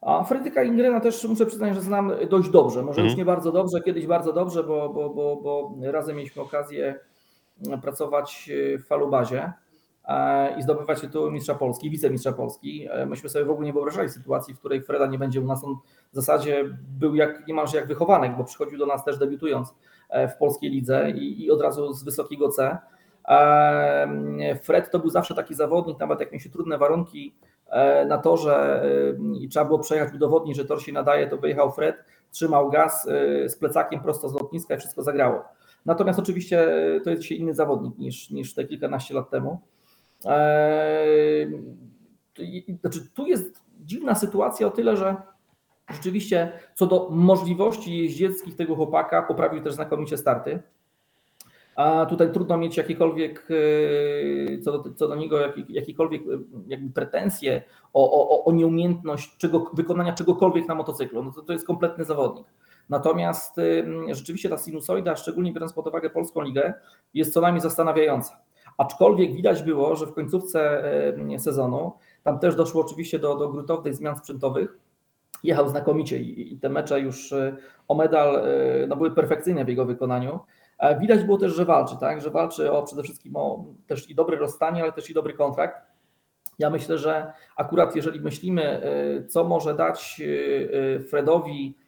[0.00, 2.82] A Frydyka Ingrena też muszę przyznać, że znam dość dobrze.
[2.82, 3.06] Może Mhm.
[3.06, 7.00] już nie bardzo dobrze, kiedyś bardzo dobrze, bo, bo, bo, bo razem mieliśmy okazję
[7.82, 9.52] pracować w falubazie
[10.04, 12.88] e, i zdobywać tytuł mistrza Polski, wicemistrza Polski.
[12.90, 15.64] E, Myśmy sobie w ogóle nie wyobrażali sytuacji, w której Freda nie będzie u nas.
[15.64, 15.76] On
[16.12, 16.64] w zasadzie
[16.98, 19.74] był jak, niemalże jak wychowanek, bo przychodził do nas też debiutując
[20.08, 22.78] e, w polskiej lidze i, i od razu z wysokiego C.
[23.28, 27.34] E, Fred to był zawsze taki zawodnik, nawet jak mieliśmy trudne warunki
[27.68, 31.72] e, na torze e, i trzeba było przejechać, udowodnić, że tor się nadaje, to wyjechał
[31.72, 31.96] Fred,
[32.30, 35.44] trzymał gaz e, z plecakiem prosto z lotniska i wszystko zagrało.
[35.86, 36.66] Natomiast oczywiście
[37.04, 39.60] to jest dzisiaj inny zawodnik niż, niż te kilkanaście lat temu.
[42.38, 45.16] I- Znaczy, tu jest dziwna sytuacja o tyle, że
[45.90, 50.62] rzeczywiście co do możliwości jeździeckich tego chłopaka poprawił też znakomicie starty.
[51.76, 55.36] A tutaj trudno mieć jakiekolwiek e, co do, co do niego
[55.68, 56.24] jakiekolwiek e,
[56.66, 61.24] jakby pretensje o, o, o nieumiejętność czego, wykonania czegokolwiek na motocyklu.
[61.24, 62.46] No to, to jest kompletny zawodnik.
[62.88, 66.74] Natomiast ym, rzeczywiście ta sinusoida, szczególnie biorąc pod uwagę polską ligę,
[67.14, 68.40] jest co najmniej zastanawiająca.
[68.78, 70.84] Aczkolwiek widać było, że w końcówce
[71.18, 71.92] ym, sezonu,
[72.22, 74.78] tam też doszło oczywiście do, do gruntownych zmian sprzętowych,
[75.42, 77.56] jechał znakomicie i, te mecze już y,
[77.88, 80.40] o medal y, no, były perfekcyjne w jego wykonaniu.
[81.00, 82.20] Widać było też, że walczy, tak?
[82.20, 85.76] że walczy o przede wszystkim o też i dobre rozstanie, ale też i dobry kontrakt.
[86.58, 91.83] Ja myślę, że akurat jeżeli myślimy, y, co może dać y, y, Fredowi y,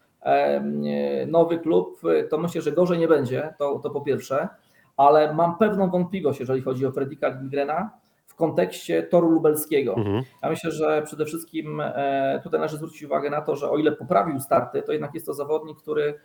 [1.26, 4.48] nowy klub, y, to myślę, że gorzej nie będzie, to, to po pierwsze,
[4.96, 7.90] ale mam pewną wątpliwość, jeżeli chodzi o Fredrika Lindgrena
[8.26, 9.94] w kontekście toru lubelskiego.
[9.94, 10.22] Mhm.
[10.42, 13.92] Ja myślę, że przede wszystkim e, tutaj należy zwrócić uwagę na to, że o ile
[13.92, 16.20] poprawił starty, to jednak jest to zawodnik, który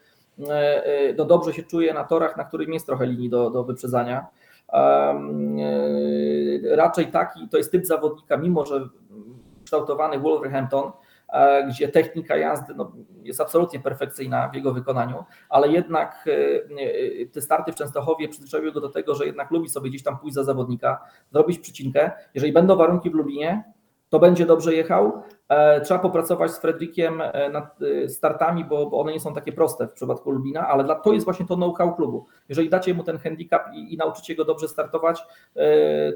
[0.50, 3.64] e, e, no dobrze się czuje na torach, na którym jest trochę linii do, do
[3.64, 4.26] wyprzedzania.
[4.74, 5.22] E,
[6.76, 8.90] Raczej taki, to jest typ zawodnika, mimo że
[9.64, 10.92] kształtowany Wolverhampton, e,
[11.70, 12.91] gdzie technika jazdy no,
[13.24, 16.32] jest absolutnie perfekcyjna w jego wykonaniu, ale jednak e,
[17.22, 20.20] e, te starty w Częstochowie przyzwyczaiły go do tego, że jednak lubi sobie gdzieś tam
[20.20, 22.12] pójść za zawodnika, zrobić przycinkę.
[22.34, 23.63] Jeżeli będą warunki w Lublinie,
[24.12, 25.21] to będzie dobrze jechał.
[25.50, 29.88] E, Trzeba popracować z Fredrikiem e, nad e, startami, bo, one nie są takie proste
[29.88, 32.26] w przypadku Lubina, ale to jest właśnie to know-how klubu.
[32.50, 35.24] Jeżeli dacie mu ten handicap i, i nauczycie go dobrze startować,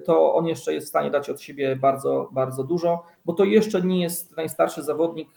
[0.05, 3.81] to on jeszcze jest w stanie dać od siebie bardzo, bardzo dużo, bo to jeszcze
[3.81, 5.29] nie jest najstarszy zawodnik.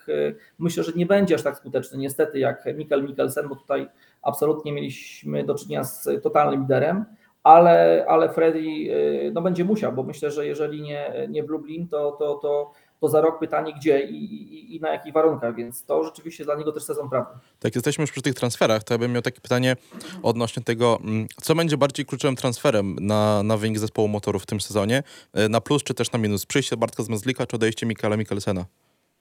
[0.59, 3.89] Myślę, że nie będzie aż tak skuteczny niestety jak Mikkel Mikkelsen, bo tutaj
[4.23, 7.05] absolutnie mieliśmy do czynienia z totalnym liderem,
[7.49, 11.89] ale, ale Freddy y, no, będzie musiał, bo myślę, że jeżeli nie, nie w Lublin,
[11.89, 15.85] to, to, to, to za rok pytanie gdzie i, i, i na jakich warunkach, więc
[15.85, 17.39] to rzeczywiście dla niego też sezon prawdy.
[17.61, 19.77] Tak, jesteśmy już przy tych transferach, to ja bym miał takie pytanie
[20.23, 24.61] odnośnie tego, mm, co będzie bardziej kluczowym transferem na, na wynik zespołu motorów w tym
[24.61, 25.03] sezonie?
[25.35, 26.47] E, Na plus czy też na minus?
[26.47, 28.65] Przyjście Bartka z Mezlika czy odejście Mikala Mikkelsena?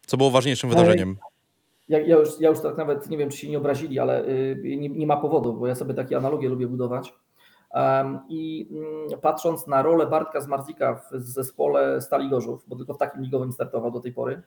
[0.07, 1.17] Co było ważniejszym wydarzeniem?
[1.89, 4.77] Ja, ja, już, ja już tak nawet nie wiem, czy się nie obrazili, ale y,
[4.77, 7.13] nie, nie ma powodu, bo ja sobie takie analogie lubię budować.
[8.29, 12.97] I mm, patrząc na rolę Bartka z Marzika w zespole Stali Gorzów, bo tylko w
[12.97, 14.41] takim ligowym startował do tej pory,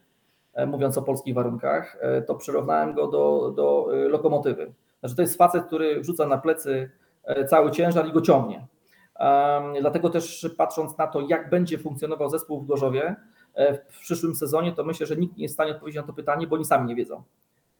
[0.55, 4.73] e, mówiąc o polskich warunkach, e, to przyrównałem go do, do e, lokomotywy.
[5.01, 6.91] Znaczy to jest facet, który wrzuca na plecy
[7.49, 8.67] cały ciężar i go ciągnie.
[9.81, 13.17] Dlatego też patrząc na to, jak będzie funkcjonował zespół w Gorzowie
[13.91, 16.47] w przyszłym sezonie, to myślę, że nikt nie jest w stanie odpowiedzieć na to pytanie,
[16.47, 17.23] bo oni sami nie wiedzą,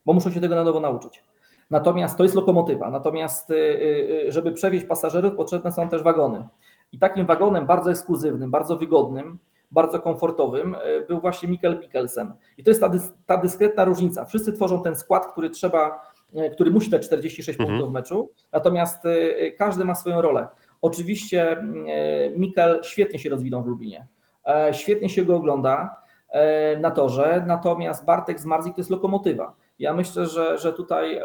[0.07, 1.25] bo muszą się tego na nowo nauczyć.
[1.71, 2.91] Natomiast to jest lokomotywa.
[2.91, 6.49] Natomiast, y, y, żeby przewieźć pasażerów, potrzebne są też wagony.
[6.93, 9.39] I takim wagonem bardzo ekskluzywnym, bardzo wygodnym,
[9.71, 12.33] bardzo komfortowym y, był właśnie Mikkel Mikkelsen.
[12.59, 14.25] I to jest ta, dys, ta dyskretna różnica.
[14.25, 16.01] Wszyscy tworzą ten skład, który trzeba,
[16.35, 17.69] y, który musi dać 46 Mhm.
[17.69, 20.49] punktów w meczu, natomiast y, każdy ma swoją rolę.
[20.83, 24.07] Oczywiście y, Mikkel świetnie się rozwinął w Lublinie.
[24.47, 25.97] E, Świetnie się go ogląda
[26.29, 29.53] e, na torze, natomiast Bartek z Marzik to jest lokomotywa.
[29.81, 31.21] Ja myślę, że, że tutaj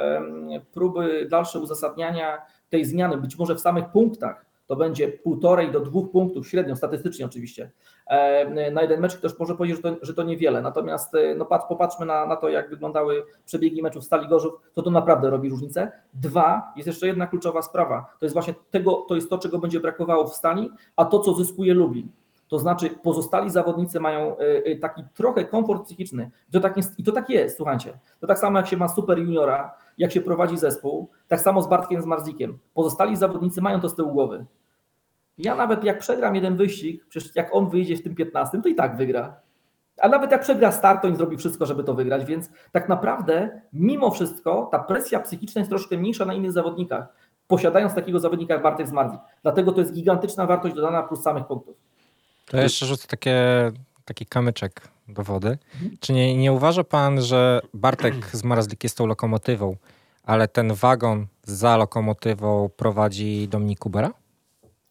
[0.73, 6.11] próby dalsze uzasadniania tej zmiany, być może w samych punktach, to będzie półtorej do dwóch
[6.11, 7.71] punktów średnio, statystycznie oczywiście,
[8.71, 11.65] na jeden mecz ktoś może powiedzieć, że to, że to niewiele, natomiast e, no patrz,
[11.69, 15.91] popatrzmy na, na to, jak wyglądały przebiegi meczów Stali Gorzów, to to naprawdę robi różnicę.
[16.13, 19.79] Dwa, jest jeszcze jedna kluczowa sprawa, to jest właśnie tego, to jest to, czego będzie
[19.79, 22.09] brakowało w Stali, a to, co zyskuje Lublin.
[22.47, 26.31] To znaczy pozostali zawodnicy mają y, y, taki trochę komfort psychiczny.
[26.49, 27.99] I to tak jest, i to tak jest słuchajcie.
[28.19, 31.67] To tak samo jak się ma super juniora, jak się prowadzi zespół, tak samo z
[31.67, 32.59] Bartkiem z Marzikiem.
[32.73, 34.45] Pozostali zawodnicy mają to z tyłu głowy.
[35.37, 38.75] Ja nawet jak przegram jeden wyścig, przecież jak on wyjdzie w tym 15, to i
[38.75, 39.39] tak wygra.
[40.01, 43.61] A nawet jak przegra start, to on zrobi wszystko, żeby to wygrać, więc tak naprawdę
[43.73, 47.07] mimo wszystko ta presja psychiczna jest troszkę mniejsza na innych zawodnikach,
[47.47, 49.19] posiadając takiego zawodnika jak Bartek z Marzik.
[49.43, 51.77] Dlatego to jest gigantyczna wartość dodana plus samych punktów.
[52.45, 53.35] To jeszcze rzucę takie,
[54.05, 55.57] taki kamyczek do wody.
[55.99, 59.75] Czy nie, nie uważa pan, że Bartek z Marazlik jest tą lokomotywą,
[60.23, 64.11] ale ten wagon za lokomotywą prowadzi Dominik Kubera?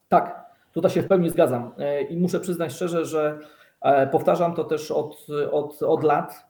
[0.09, 3.39] Tak, tutaj się w pełni zgadzam E, i muszę przyznać szczerze, że
[3.81, 6.47] e, powtarzam to też od, od, od lat.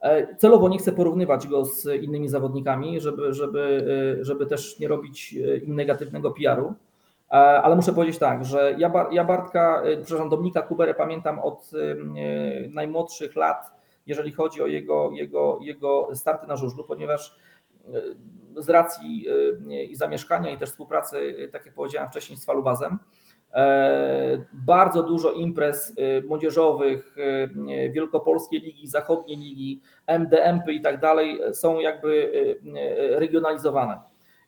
[0.00, 3.86] E, Celowo nie chcę porównywać go z innymi zawodnikami, żeby, żeby,
[4.20, 6.74] żeby też nie robić im negatywnego PR-u,
[7.30, 11.70] ale muszę powiedzieć tak, że ja, Bar- ja Bartka, e, przepraszam, Dominika Kuberę pamiętam od
[11.74, 13.72] e, najmłodszych lat,
[14.06, 17.36] jeżeli chodzi o jego, jego, jego starty na żużlu, ponieważ
[18.56, 19.26] e, z racji
[19.70, 22.98] e, i zamieszkania i też współpracy, e, tak jak powiedziałem wcześniej, z Falubazem,
[23.52, 31.42] e, bardzo dużo imprez e, młodzieżowych, e, Wielkopolskie Ligi, Zachodnie Ligi, MDM-y i tak dalej
[31.42, 32.32] e, są jakby
[32.74, 34.00] e, e, regionalizowane.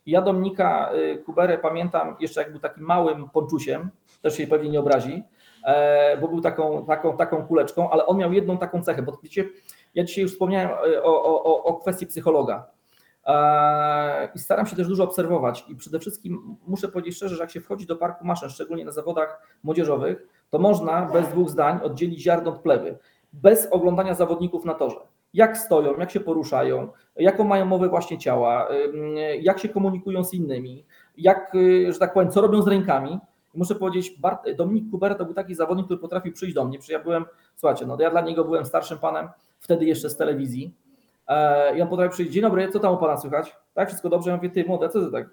[0.07, 3.91] Ja Dominika e, Kuberę pamiętam jeszcze jak był takim małym ponczusiem,
[4.23, 5.23] też się pewnie nie obrazi,
[5.67, 9.49] e, bo był taką, taką, taką kuleczką, ale on miał jedną taką cechę, bo wiecie,
[9.95, 12.67] ja dzisiaj już wspomniałem e, o, o, o- o kwestii psychologa.
[13.27, 17.51] E, I staram się też dużo obserwować i przede wszystkim muszę powiedzieć szczerze, że jak
[17.51, 22.23] się wchodzi do parku maszyn, szczególnie na zawodach młodzieżowych, to można bez dwóch zdań oddzielić
[22.23, 22.99] ziarno od plewy,
[23.33, 24.97] bez oglądania zawodników na torze.
[25.35, 28.69] Jak stoją, jak się poruszają, jaką mają mowę właśnie ciała,
[29.41, 30.85] jak się komunikują z innymi,
[31.17, 33.19] jak, y, że tak powiem, co robią z rękami.
[33.55, 36.99] Muszę powiedzieć, Bart, Dominik Kubera to był taki zawodnik, który potrafił przyjść do mnie, przecież
[36.99, 37.25] ja byłem,
[37.57, 39.29] słuchajcie, no ja dla niego byłem starszym panem,
[39.61, 40.75] wtedy jeszcze z telewizji,
[41.31, 43.57] E, I on potrafi przyjść, dzień dobry, co tam u pana słychać?
[43.75, 44.31] Tak, wszystko dobrze?
[44.31, 45.29] Ja mówię, ty młody, co ty tak?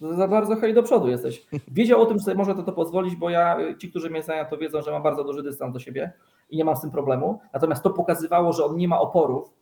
[0.00, 1.46] Za bardzo hej do przodu jesteś.
[1.68, 4.56] Wiedział o tym, że może to, to pozwolić, bo ja, ci, którzy mnie znają, to
[4.56, 6.12] wiedzą, że mam bardzo duży dystans do siebie
[6.50, 7.40] i nie mam z tym problemu.
[7.52, 9.52] Natomiast to pokazywało, że on nie ma oporów,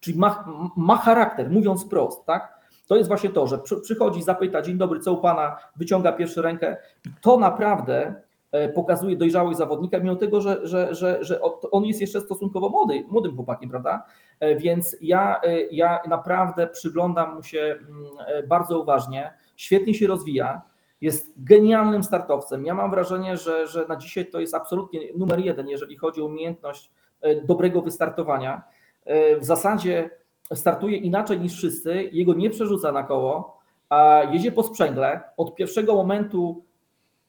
[0.00, 0.44] czyli ma,
[0.76, 2.56] ma charakter, mówiąc wprost, tak?
[2.86, 6.42] To jest właśnie to, że przy, przychodzi, zapyta, dzień dobry, co u pana, wyciąga pierwszy
[6.42, 6.76] rękę.
[7.20, 8.14] To naprawdę
[8.52, 13.04] e, pokazuje dojrzałość zawodnika, mimo tego, że, że, że, że on jest jeszcze stosunkowo młody,
[13.08, 14.02] młodym chłopakiem, prawda?
[14.40, 20.62] E, Więc ja, e, ja naprawdę przyglądam mu się mm, bardzo uważnie, świetnie się rozwija,
[21.00, 22.66] jest genialnym startowcem.
[22.66, 26.24] Ja mam wrażenie, że, że na dzisiaj to jest absolutnie numer jeden, jeżeli chodzi o
[26.24, 26.90] umiejętność
[27.20, 28.62] e, dobrego wystartowania.
[29.04, 30.10] E, W zasadzie
[30.54, 35.20] startuje inaczej niż wszyscy, jego nie przerzuca na koło, a jedzie po sprzęgle.
[35.36, 36.64] Od pierwszego momentu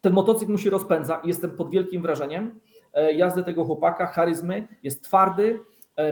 [0.01, 2.59] ten motocykl mu się rozpędza i jestem pod wielkim wrażeniem
[2.93, 5.59] e, jazdy tego chłopaka, charyzmy, jest twardy,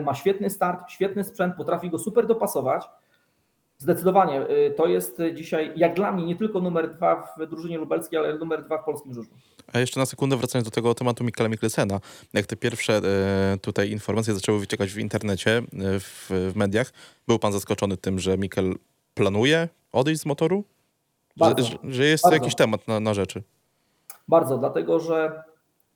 [0.05, 2.85] ma świetny start, świetny sprzęt, potrafi go super dopasować.
[3.77, 8.19] Zdecydowanie e, to jest dzisiaj, jak dla mnie, nie tylko numer dwa w drużynie lubelskiej,
[8.19, 9.35] ale numer dwa w polskim żużlu.
[9.73, 11.99] A jeszcze na sekundę wracając do tego tematu Mikkela Mikkelsena.
[12.33, 15.63] Jak te pierwsze e, tutaj informacje zaczęły wyciekać w internecie, e,
[15.99, 16.93] w, w mediach,
[17.27, 18.75] był pan zaskoczony tym, że Mikkel
[19.13, 20.63] planuje odejść z motoru?
[21.37, 21.63] Bardzo.
[21.63, 22.35] Że, że, że jest Bardzo.
[22.35, 23.43] jakiś temat na, na rzeczy.
[24.27, 25.43] Bardzo, dlatego że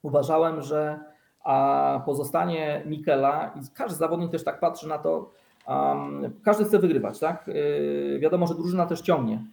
[0.01, 0.99] uważałem, że
[1.43, 5.31] a, pozostanie Mikela i każdy zawodnik też tak patrzy na to,
[5.67, 7.47] um, każdy chce wygrywać, tak?
[7.47, 9.43] Yy, wiadomo, że drużyna też ciągnie.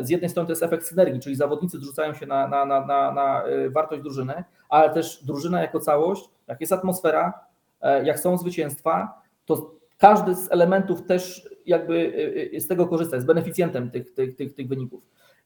[0.00, 3.12] Z jednej strony to jest efekt synergii, czyli zawodnicy zrzucają się na, na, na, na,
[3.12, 7.40] na y, wartość drużyny, ale też drużyna jako całość, jak jest atmosfera,
[7.80, 13.16] e, jak są zwycięstwa, to każdy z elementów też jakby y, y, z tego korzysta,
[13.16, 15.02] jest beneficjentem tych, tych, tych, tych wyników.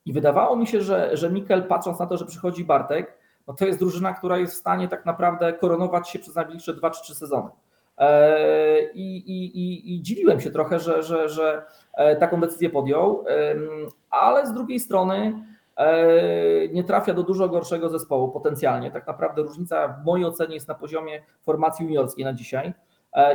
[0.07, 3.67] I wydawało mi się, że, że Mikel, patrząc na to, że przychodzi Bartek, no to
[3.67, 7.15] jest drużyna, która jest w stanie tak naprawdę koronować się przez najbliższe 2 czy 3
[7.15, 7.51] sezony.
[7.99, 13.25] E, I, i, i, i dziwiłem się trochę, że, że, że e, taką decyzję podjął,
[14.11, 15.43] ale z drugiej strony
[15.77, 18.91] e, nie trafia do dużo gorszego zespołu potencjalnie.
[18.91, 22.73] Tak naprawdę różnica w mojej ocenie jest na poziomie formacji juniorskiej na dzisiaj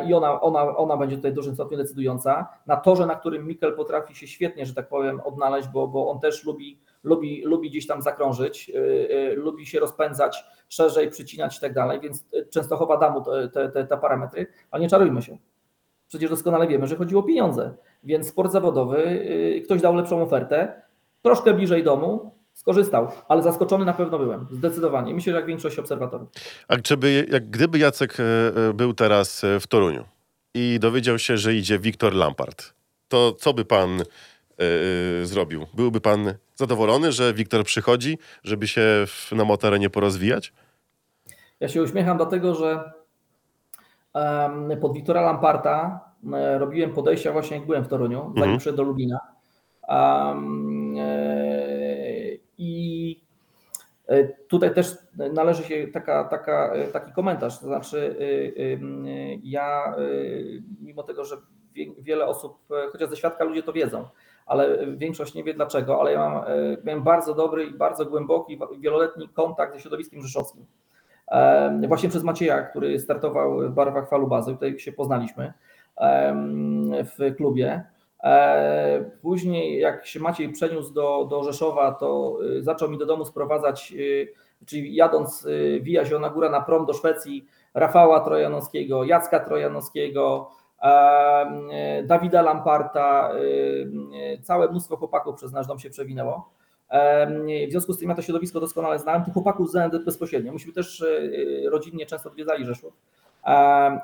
[0.08, 2.48] i ona, ona, ona będzie tutaj w dużym stopniu decydująca.
[2.68, 6.20] Na torze, na którym Mikel potrafi się świetnie, że tak powiem, odnaleźć, bo, bo on
[6.20, 11.62] też lubi, lubi, lubi gdzieś tam zakrążyć, y, y, lubi się rozpędzać, szerzej przycinać i
[11.62, 15.38] tak dalej, więc y, Częstochowa da mu te, te, te, parametry, ale nie czarujmy się.
[16.08, 19.26] Przecież doskonale wiemy, że chodziło o pieniądze, więc sport zawodowy,
[19.66, 20.82] ktoś dał lepszą ofertę,
[21.22, 25.14] troszkę bliżej domu, skorzystał, ale zaskoczony na pewno byłem, zdecydowanie.
[25.14, 26.30] Myślę, że jak większość obserwatorów.
[26.68, 28.24] A żeby, jak gdyby Jacek e,
[28.70, 30.04] e, był teraz e, w Toruniu
[30.54, 32.74] i dowiedział się, że idzie Wiktor Lampard,
[33.08, 34.06] to co by pan e,
[35.26, 35.66] zrobił?
[35.74, 36.34] Byłby pan
[36.66, 40.54] zadowolony, że Wiktor przychodzi, żeby się w, na motorenie porozwijać?
[41.60, 42.92] Ja się uśmiecham dlatego, że
[44.82, 46.00] pod Wiktora Lamparta
[46.58, 48.58] robiłem podejścia właśnie jak byłem w Toruniu, zanim Mhm.
[48.58, 49.20] przyszedłem do Lubina.
[49.92, 50.36] E,
[52.58, 53.22] I
[54.08, 54.98] e, tutaj też
[55.34, 58.16] należy się taka, taka, taki komentarz, to znaczy
[58.60, 59.06] e, em,
[59.44, 60.02] ja e,
[60.82, 61.36] mimo tego, że
[61.74, 64.08] wie- wiele osób, e, chociaż ze świadka ludzie to wiedzą,
[64.46, 66.48] ale większość nie wie dlaczego, ale ja mam, e,
[66.84, 70.66] miałem bardzo dobry i bardzo głęboki, wieloletni kontakt ze środowiskiem rzeszowskim.
[71.88, 75.54] właśnie przez Macieja, który startował w barwach Falubazy, tutaj się poznaliśmy
[76.92, 77.84] w klubie.
[78.24, 83.26] E, Później jak się Maciej przeniósł do, do Rzeszowa, to y, zaczął mi do domu
[83.26, 83.94] sprowadzać,
[84.66, 85.48] czyli jadąc
[85.82, 90.52] Via Zielona Góra na prom do Szwecji, Rafała Trojanowskiego, Jacka Trojanowskiego,
[92.04, 93.38] Dawida Lamparta, y,
[94.38, 96.50] y, całe mnóstwo chłopaków przez nasz dom się przewinęło.
[97.68, 100.54] W związku z tym ja to środowisko doskonale znałem, tych chłopaków znałem bezpośrednio.
[100.54, 101.06] Myśmy też
[101.72, 102.94] rodzinnie często odwiedzali Rzeszów.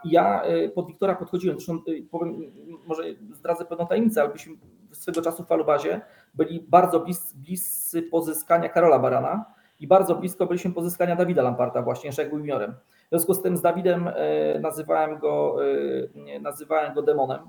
[0.03, 0.43] Ja
[0.75, 1.79] pod Wiktora podchodziłem, zresztą
[2.11, 2.51] powiem,
[2.85, 4.55] może zdradzę pewną tajemnicę, ale byliśmy
[4.91, 6.01] swego czasu w Falubazie,
[6.33, 9.45] byli bardzo blis, bliscy pozyskania Karola Barana
[9.79, 12.73] i bardzo blisko byliśmy pozyskania Dawida Lamparta właśnie, jeszcze jak był juniorem.
[13.07, 14.13] W związku z tym z Dawidem y,
[14.61, 17.39] nazywałem go, y, nazywałem go demonem,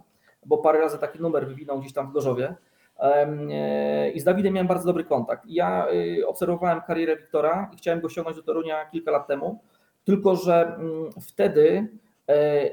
[0.46, 2.54] bo parę razy taki numer wywinął gdzieś tam w Gorzowie.
[2.98, 5.42] E, I z Dawidem miałem bardzo dobry kontakt.
[5.46, 5.86] Ja
[6.26, 9.58] obserwowałem karierę Wiktora i chciałem go ściągnąć do Torunia kilka lat temu,
[10.04, 11.88] tylko że mm, wtedy
[12.28, 12.70] e,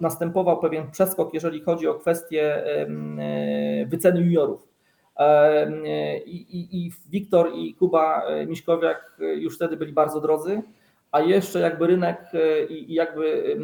[0.00, 2.86] następował pewien przeskok, jeżeli chodzi o kwestię e,
[3.86, 4.70] wyceny juniorów.
[5.20, 10.62] E, I, i, Wiktor i Kuba e, Miśkowiak e, już wtedy byli bardzo drodzy,
[11.12, 13.56] a jeszcze jakby rynek e, i jakby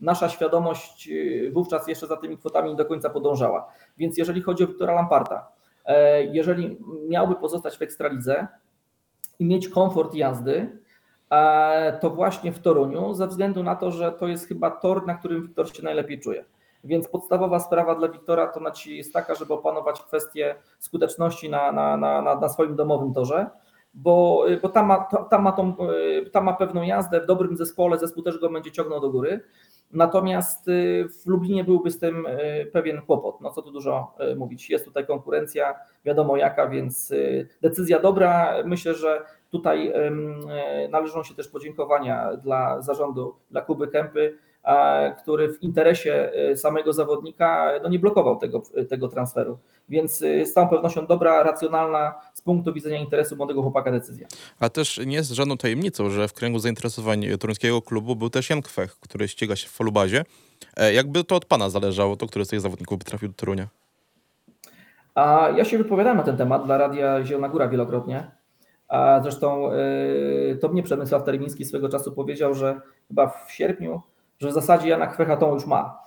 [0.00, 3.72] nasza świadomość e, wówczas jeszcze za tymi kwotami nie do końca podążała.
[3.98, 5.48] Więc jeżeli chodzi o Wiktora Lamparta,
[5.86, 8.46] e, jeżeli miałby pozostać w Ekstralidze
[9.38, 10.80] i mieć komfort jazdy,
[12.00, 15.42] to właśnie w Toruniu, ze względu na to, że to jest chyba tor, na którym
[15.42, 16.44] Wiktor się najlepiej czuje.
[16.84, 22.22] Więc podstawowa sprawa dla Wiktora to jest taka, żeby opanować kwestię skuteczności na, na, na,
[22.22, 23.50] na swoim domowym torze,
[23.94, 27.98] bo, bo tam, ma, tam, ma tą, e, tam ma pewną jazdę w dobrym zespole,
[27.98, 29.40] zespół też go będzie ciągnął do góry.
[29.92, 33.40] Natomiast y, w Lublinie byłby z tym y, pewien kłopot.
[33.40, 34.70] No co tu dużo y, mówić.
[34.70, 35.74] Jest tutaj konkurencja,
[36.04, 38.54] wiadomo jaka, więc y, decyzja dobra.
[38.64, 39.92] Myślę, że tutaj
[40.86, 44.38] y, należą się też podziękowania dla zarządu, dla Kuby Kępy,
[45.22, 49.58] który w interesie y, samego zawodnika no, nie blokował tego, tego transferu.
[49.88, 54.26] Więc y, z całą pewnością dobra, racjonalna z punktu widzenia interesu młodego chłopaka decyzja.
[54.60, 58.62] A też nie jest żadną tajemnicą, że w kręgu zainteresowań toruńskiego klubu był też Jan
[58.62, 60.24] Kwech, który ściga się w Folubazie.
[60.76, 63.68] E, Jakby to od pana zależało, to który z tych zawodników by trafił do Torunia?
[65.14, 68.30] A ja się wypowiadałem na ten temat dla Radia Zielona Góra wielokrotnie.
[68.88, 69.70] A zresztą
[70.60, 74.02] to mnie Przemysław Termiński swego czasu powiedział, że chyba w sierpniu,
[74.40, 76.00] że w zasadzie Jana Kwecha tą już ma.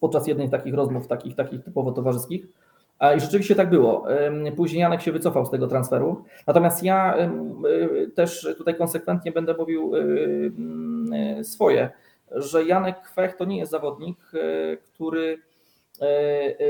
[0.00, 2.46] Podczas jednej z takich rozmów, takich, takich typowo towarzyskich.
[2.98, 4.06] A I rzeczywiście tak było.
[4.56, 6.24] Później Janek się wycofał z tego transferu.
[6.46, 7.16] Natomiast ja
[7.66, 10.00] y, też tutaj konsekwentnie będę mówił y,
[11.40, 11.90] y, swoje,
[12.30, 14.18] że Janek Kwech to nie jest zawodnik,
[14.82, 15.38] który
[16.00, 16.62] e, e,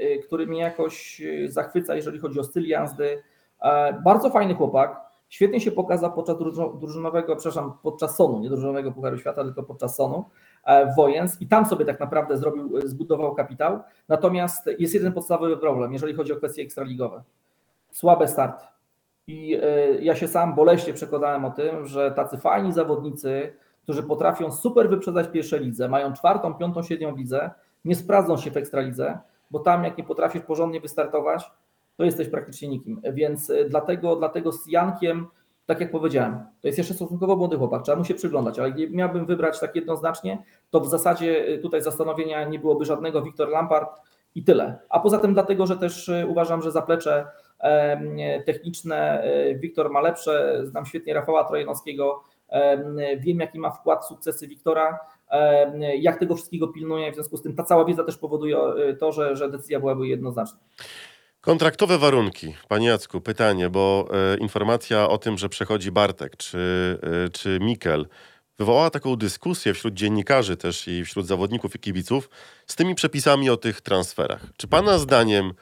[0.00, 3.22] e, który mnie jakoś e, zachwyca, jeżeli chodzi o styl jazdy.
[3.62, 5.00] E, Bardzo fajny chłopak,
[5.32, 6.36] świetnie się pokazał podczas
[6.80, 10.24] drużynowego, przepraszam, podczas Sonu, nie drużynowego Pucharu Świata, tylko podczas Sonu
[10.64, 13.80] e, Wojens i tam sobie tak naprawdę zrobił, e, zbudował kapitał.
[14.08, 17.22] Natomiast jest jeden podstawowy problem, jeżeli chodzi o kwestie ekstraligowe.
[17.90, 18.66] Słabe starty.
[19.26, 24.52] I e, ja się sam boleśnie przekonałem o tym, że tacy fajni zawodnicy, którzy potrafią
[24.52, 27.50] super wyprzedzać w pierwszej lidze, mają czwartą, piątą, średnią widzę,
[27.84, 29.18] nie sprawdzą się w ekstralidze,
[29.50, 31.50] bo tam jak nie potrafisz porządnie wystartować,
[31.96, 33.00] to jesteś praktycznie nikim.
[33.12, 35.26] Więc y, dlatego, dlatego z Jankiem,
[35.66, 38.90] tak jak powiedziałem, to jest jeszcze stosunkowo młody chłopak, trzeba mu się przyglądać, ale gdy
[38.90, 44.00] miałbym wybrać tak jednoznacznie, to w zasadzie y, tutaj zastanowienia nie byłoby żadnego Wiktor Lampard
[44.34, 44.78] i tyle.
[44.88, 47.26] A poza tym dlatego, że też y, uważam, że zaplecze
[48.46, 49.24] techniczne
[49.56, 54.98] Wiktor ma lepsze, znam świetnie Rafała Trojanowskiego, em, wiem jaki ma wkład sukcesy Wiktora,
[55.98, 58.56] jak tego wszystkiego pilnuje, w związku z tym ta cała wiedza też powoduje
[59.00, 60.58] to, że, że decyzja byłaby jednoznaczna.
[61.42, 62.54] Kontraktowe warunki.
[62.68, 66.58] Panie Jacku, pytanie, bo e, informacja o tym, że przechodzi Bartek czy,
[67.26, 68.06] e, czy Mikel,
[68.58, 72.30] wywołała taką dyskusję wśród dziennikarzy też i wśród zawodników i kibiców
[72.66, 74.46] z tymi przepisami o tych transferach.
[74.56, 75.52] Czy Pana zdaniem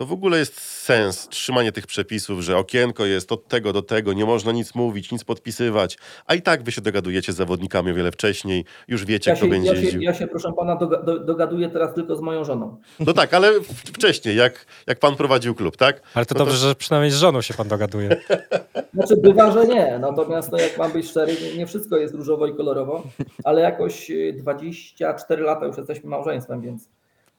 [0.00, 4.12] to w ogóle jest sens trzymanie tych przepisów, że okienko jest od tego do tego,
[4.12, 7.94] nie można nic mówić, nic podpisywać, a i tak wy się dogadujecie z zawodnikami o
[7.94, 10.00] wiele wcześniej, już wiecie, Ja kto się, będzie ja, się, jeździł.
[10.00, 12.76] ja się, proszę pana, doga- do- dogaduję teraz tylko z moją żoną.
[13.00, 13.52] No tak, ale
[13.94, 16.02] wcześniej, jak, jak Pan prowadził klub, tak?
[16.14, 18.16] Ale to No to- dobrze, że przynajmniej z żoną się pan dogaduje.
[18.94, 22.54] Znaczy bywa, że nie, natomiast no, jak mam być szczery, nie, wszystko jest różowo i
[22.56, 23.02] kolorowo,
[23.44, 26.88] ale jakoś y, 24 lata już jesteśmy małżeństwem, więc,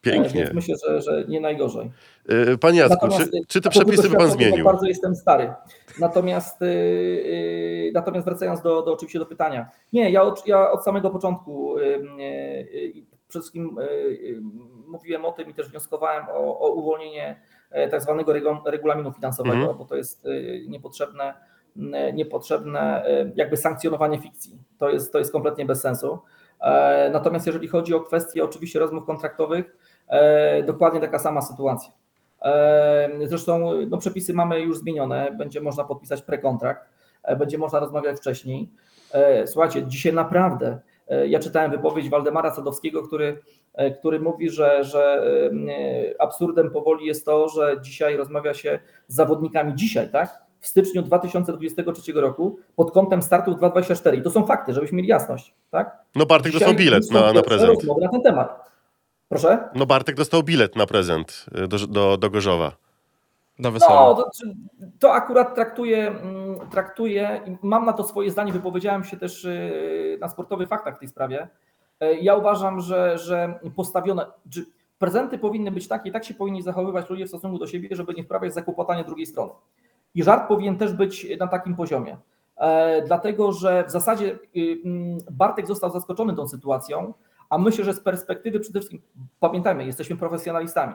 [0.01, 0.41] Pięknie.
[0.41, 1.91] więc myślę, że, że nie najgorzej.
[2.29, 4.65] E, Panie Jacku, czy, Natomiast, y, czy te przepisy by Pan zmienił?
[4.65, 5.53] Bardzo jestem stary.
[5.99, 9.69] Natomiast, y, y, natomiast wracając do, do oczywiście do pytania.
[9.93, 11.93] Nie, ja od, ja od samego początku y, y,
[12.73, 12.93] y,
[13.27, 13.77] przede wszystkim
[14.87, 17.41] mówiłem o tym i też wnioskowałem o, o uwolnienie
[17.71, 19.77] e, tak zwanego regu- regulaminu finansowego, Mhm.
[19.77, 20.27] bo to jest
[20.67, 21.33] niepotrzebne
[21.93, 24.57] e, niepotrzebne e, jakby sankcjonowanie fikcji.
[24.77, 26.19] To jest, to jest kompletnie bez sensu.
[26.61, 29.77] E, natomiast jeżeli chodzi o kwestie oczywiście rozmów kontraktowych,
[30.65, 31.91] dokładnie taka sama sytuacja.
[33.25, 36.89] Zresztą no, przepisy mamy już zmienione, będzie można podpisać prekontrakt,
[37.39, 38.69] będzie można rozmawiać wcześniej.
[39.45, 40.79] Słuchajcie, dzisiaj naprawdę,
[41.27, 43.41] ja czytałem wypowiedź Waldemara Sadowskiego, który,
[43.99, 45.23] który mówi, że, że
[46.19, 50.41] absurdem powoli jest to, że dzisiaj rozmawia się z zawodnikami dzisiaj, tak?
[50.61, 54.17] w styczniu 2023 roku pod kątem startu 2024.
[54.17, 55.55] I to są fakty, żebyśmy mieli jasność.
[55.71, 55.97] Tak?
[56.15, 57.83] No Bartek Dzisiaj dostał bilet na, na prezent.
[58.01, 58.70] na ten temat.
[59.31, 59.69] Proszę?
[59.75, 62.71] No Bartek dostał bilet na prezent y, do, do, do Gorzowa.
[63.59, 63.95] Na wesele.
[63.95, 64.29] No, to,
[64.99, 70.29] to akurat traktuję, mm, traktuję, mam na to swoje zdanie, wypowiedziałem się też y, na
[70.29, 71.47] sportowych faktach w tej sprawie.
[72.03, 74.25] Y, ja uważam, że, że postawione,
[74.99, 78.13] prezenty powinny być takie, i tak się powinni zachowywać ludzie w stosunku do siebie, żeby
[78.13, 79.51] nie wprawiać zakłopotania drugiej strony.
[80.15, 82.17] I żart powinien też być na takim poziomie.
[82.57, 87.13] E, dlatego, że w zasadzie y, mm, Bartek został zaskoczony tą sytuacją,
[87.51, 89.01] a myślę, że z perspektywy przede wszystkim,
[89.39, 90.93] pamiętajmy, jesteśmy profesjonalistami.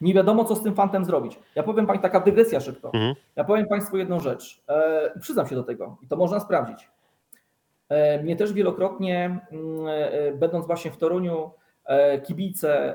[0.00, 1.38] Nie wiadomo, co z tym fantem zrobić.
[1.54, 2.90] Ja powiem Państwu, taka dygresja szybko.
[2.94, 3.14] Mhm.
[3.36, 4.62] Ja powiem Państwu jedną rzecz.
[4.68, 6.90] E, przyznam się do tego i to można sprawdzić.
[7.88, 11.50] E, mnie też wielokrotnie, mm, będąc właśnie w Toruniu,
[12.26, 12.94] kibice,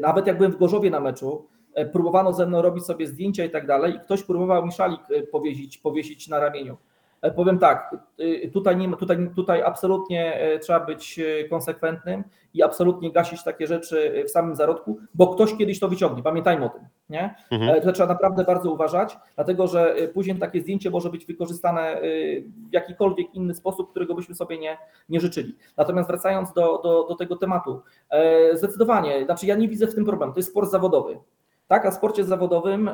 [0.00, 3.50] nawet jak byłem w Gorzowie na meczu, E, próbowano ze mną robić sobie zdjęcia i
[3.50, 6.76] tak dalej i ktoś próbował mi szalik e, powiesić, powiesić na ramieniu.
[7.24, 7.96] E, powiem tak,
[8.52, 11.20] tutaj, nie, tutaj, tutaj absolutnie trzeba być
[11.50, 16.64] konsekwentnym i absolutnie gasić takie rzeczy w samym zarodku, bo ktoś kiedyś to wyciągnie, pamiętajmy
[16.64, 16.82] o tym.
[17.08, 17.34] Nie?
[17.50, 17.82] Mhm.
[17.82, 22.00] To trzeba naprawdę bardzo uważać, dlatego że później takie zdjęcie może być wykorzystane
[22.70, 25.56] w jakikolwiek inny sposób, którego byśmy sobie nie, nie życzyli.
[25.76, 27.82] Natomiast wracając do, do, do tego tematu,
[28.52, 31.18] zdecydowanie, znaczy ja nie widzę w tym problemu, to jest sport zawodowy.
[31.74, 32.90] Tak, a w sporcie zawodowym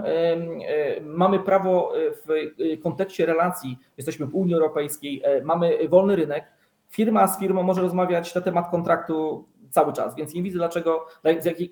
[1.03, 6.45] mamy prawo e, w e, kontekście relacji, jesteśmy w Unii Europejskiej, e, mamy wolny rynek,
[6.89, 11.07] firma z firmą może rozmawiać na temat kontraktu cały czas, więc nie widzę dlaczego,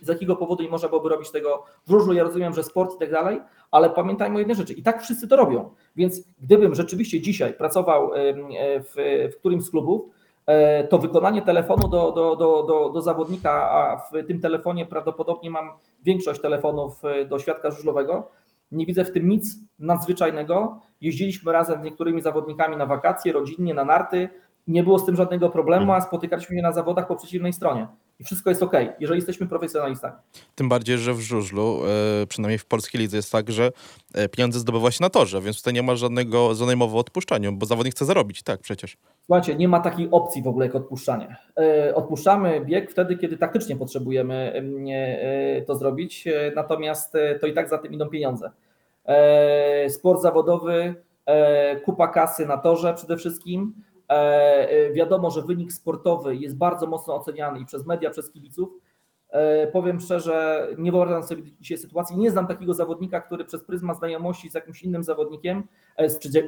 [0.03, 2.13] z, jakiego powodu nie można byłoby robić tego w różu.
[2.13, 3.41] Ja rozumiem, że sport i tak dalej,
[3.71, 4.73] ale pamiętajmy o jednej rzeczy.
[4.73, 10.03] I tak wszyscy to robią, więc gdybym rzeczywiście dzisiaj pracował w, w którymś z klubów,
[10.89, 15.71] to wykonanie telefonu do, do, do, do, do zawodnika, a w tym telefonie prawdopodobnie mam
[16.03, 18.31] większość telefonów e, do świadka żużlowego.
[18.73, 20.81] Nie widzę w tym nic nadzwyczajnego.
[21.01, 24.29] Jeździliśmy razem z niektórymi zawodnikami na wakacje, rodzinnie, na narty.
[24.69, 27.87] Nie było z tym żadnego problemu, a spotykaliśmy się na zawodach po przeciwnej stronie
[28.21, 30.15] i wszystko jest ok, jeżeli jesteśmy profesjonalistami.
[30.55, 31.81] Tym bardziej, że w żużlu,
[32.23, 33.71] e, przynajmniej w polskiej lidze jest tak, że
[34.15, 37.53] e, pieniądze zdobywa się na torze, więc tutaj nie ma żadnego, żadnej mowy o odpuszczaniu,
[37.53, 38.97] bo zawodnik chce zarobić, tak przecież.
[39.27, 41.37] Słuchajcie, nie ma takiej opcji w ogóle jak odpuszczanie.
[41.61, 44.63] E, odpuszczamy bieg wtedy, kiedy taktycznie potrzebujemy
[45.67, 48.51] to zrobić, natomiast to i tak za tym idą pieniądze.
[49.89, 50.95] Sport zawodowy,
[51.85, 53.75] kupa kasy na torze przede wszystkim,
[54.93, 58.69] wiadomo, że wynik sportowy jest bardzo mocno oceniany i przez media, przez kibiców.
[59.31, 62.17] E, powiem szczerze, nie wyobrażam sobie dzisiaj sytuacji.
[62.17, 65.69] Nie znam takiego zawodnika, który przez pryzmat znajomości z jakimś innym zawodnikiem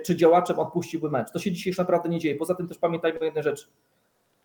[0.04, 1.32] czy, działaczem odpuściłby mecz.
[1.32, 2.36] To się dzisiaj już naprawdę nie dzieje.
[2.36, 3.66] Poza tym też pamiętajmy o jednej rzeczy.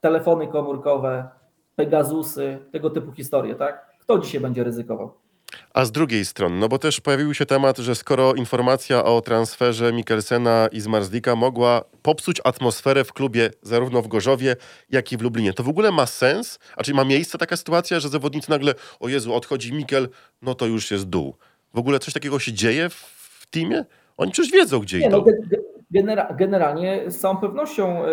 [0.02, 1.30] Telefony komórkowe,
[1.76, 3.96] Pegasusy, tego typu historie, tak?
[4.00, 5.25] Kto dzisiaj będzie ryzykował?
[5.74, 9.94] A z drugiej strony, no bo też pojawił się temat, że skoro informacja o transferze
[9.94, 14.56] Mikkelsena i Zmarzlika mogła popsuć atmosferę w klubie zarówno w Gorzowie,
[14.90, 16.60] jak i w Lublinie, to w ogóle ma sens?
[16.78, 20.10] A czy ma miejsce taka sytuacja, że zawodnicy nagle, o Jezu, odchodzi Mikkel,
[20.42, 21.36] no to już jest dół.
[21.74, 23.16] W ogóle coś takiego się dzieje w,
[23.52, 23.86] teamie?
[24.18, 25.18] Oni przecież wiedzą, gdzie Nie, idą.
[25.18, 25.58] No,
[25.92, 28.04] genera generalnie z całą pewnością,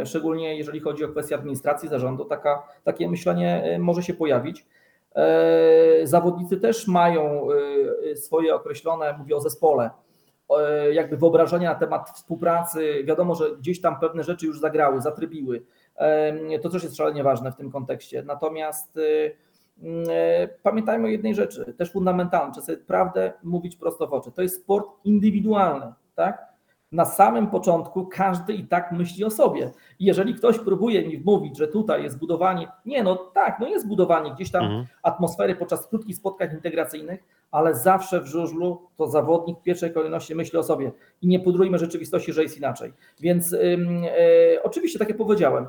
[0.00, 4.66] yy, szczególnie jeżeli chodzi o kwestię administracji, zarządu, taka, takie myślenie y, może się pojawić.
[5.14, 7.48] E, zawodnicy też mają
[8.12, 9.90] e, swoje określone, mówię o zespole,
[10.58, 13.04] e, jakby wyobrażenia na temat współpracy.
[13.04, 15.62] Wiadomo, że gdzieś tam pewne rzeczy już zagrały, zatrybiły.
[16.62, 18.22] To też jest szalenie ważne w tym kontekście.
[18.22, 18.98] Natomiast
[20.62, 24.32] pamiętajmy o jednej rzeczy, też fundamentalnej, trzeba sobie prawdę mówić prosto w oczy.
[24.32, 26.51] To jest sport indywidualny, tak?
[26.92, 29.70] Na samym początku każdy i tak myśli o sobie.
[29.98, 33.88] I jeżeli ktoś próbuje mi wmówić, że tutaj jest budowanie, nie, no tak, no jest
[33.88, 34.86] budowanie gdzieś tam mhm.
[35.02, 40.58] atmosfery podczas krótkich spotkań integracyjnych, ale zawsze w żużlu to zawodnik w pierwszej kolejności myśli
[40.58, 42.92] o sobie i nie pudrujmy rzeczywistości, że jest inaczej.
[43.20, 45.66] Więc yy, yy, oczywiście, tak jak powiedziałem,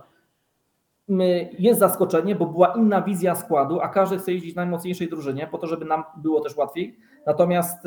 [1.60, 5.58] jest zaskoczenie, bo była inna wizja składu, a każdy chce jeździć w najmocniejszej drużynie po
[5.58, 6.97] to, żeby nam było też łatwiej.
[7.26, 7.86] Natomiast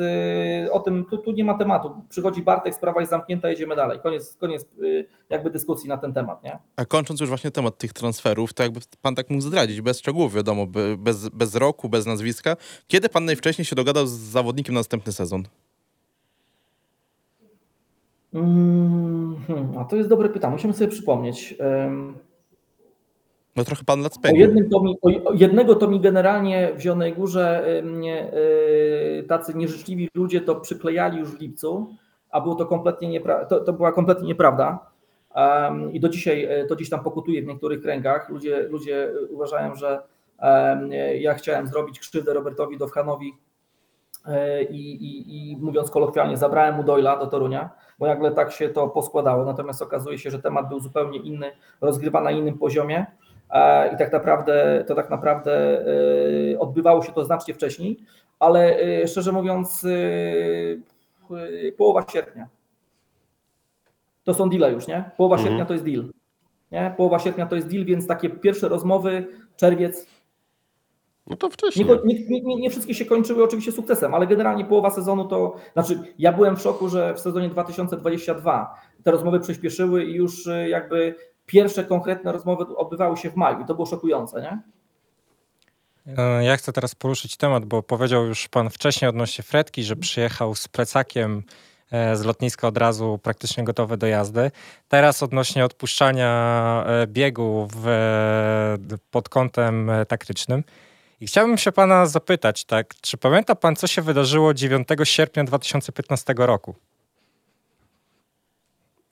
[0.65, 1.91] y, o tym tu, tu, nie ma tematu.
[2.09, 3.99] Przychodzi Bartek, sprawa jest zamknięta, jedziemy dalej.
[3.99, 6.43] Koniec, koniec y, jakby dyskusji na ten temat.
[6.43, 6.59] Nie?
[6.75, 10.33] A kończąc już właśnie temat tych transferów, to jakby pan tak mógł zdradzić, bez szczegółów
[10.33, 12.55] wiadomo, bez, bez roku, bez nazwiska.
[12.87, 15.43] Kiedy pan najwcześniej się dogadał z zawodnikiem na następny sezon?
[18.33, 20.53] Mm, hmm, a to jest dobre pytanie.
[20.53, 21.55] Musimy sobie przypomnieć.
[23.57, 24.53] No trochę pan lat O, spędził.
[24.83, 30.41] mi, o jednego to mi generalnie w Zielonej Górze y, mnie y, tacy nieżyczliwi ludzie
[30.41, 31.87] to przyklejali już w lipcu,
[32.29, 34.79] a było to kompletnie niepra- to, to była kompletnie nieprawda.
[35.35, 38.29] Um, I do dzisiaj y, to gdzieś tam pokutuje w niektórych kręgach.
[38.29, 40.01] Ludzie, ludzie uważają, że
[40.41, 43.33] um, ja chciałem zrobić krzywdę Robertowi Dowhanowi
[44.27, 48.69] y, i, i, i mówiąc kolokwialnie, zabrałem mu Doyla do Torunia, bo nagle tak się
[48.69, 49.45] to poskładało.
[49.45, 51.51] Natomiast okazuje się, że temat był zupełnie inny,
[51.81, 53.05] rozgrywa na innym poziomie.
[53.93, 55.81] I tak naprawdę to tak naprawdę
[56.53, 57.97] e, odbywało się to znacznie wcześniej,
[58.39, 62.47] ale e, szczerze mówiąc, e, połowa sierpnia.
[64.23, 65.11] To są deale już, nie?
[65.17, 65.47] Połowa Mhm.
[65.47, 66.03] sierpnia to jest deal.
[66.71, 66.93] Nie?
[66.97, 69.27] Połowa sierpnia to jest deal, więc takie pierwsze rozmowy,
[69.57, 70.07] czerwiec.
[71.27, 71.87] No to Nie, wcześniej.
[72.05, 75.55] nie, nie, nie wszystkie się kończyły oczywiście sukcesem, ale generalnie połowa sezonu to.
[75.73, 81.15] Znaczy, ja byłem w szoku, że w sezonie 2022 te rozmowy przyspieszyły i już jakby
[81.47, 83.65] pierwsze konkretne rozmowy odbywały się w maju.
[83.65, 84.61] To było szokujące, nie?
[86.17, 90.55] E, Ja chcę teraz poruszyć temat, bo powiedział już pan wcześniej odnośnie Fredki, że przyjechał
[90.55, 91.43] z plecakiem
[91.91, 94.51] e, z lotniska od razu praktycznie gotowy do jazdy.
[94.87, 97.87] Teraz odnośnie odpuszczania e, biegu w,
[99.11, 100.63] pod kątem taktycznym.
[101.21, 106.33] I chciałbym się pana zapytać, tak, czy pamięta pan, co się wydarzyło 9 sierpnia 2015
[106.37, 106.75] roku?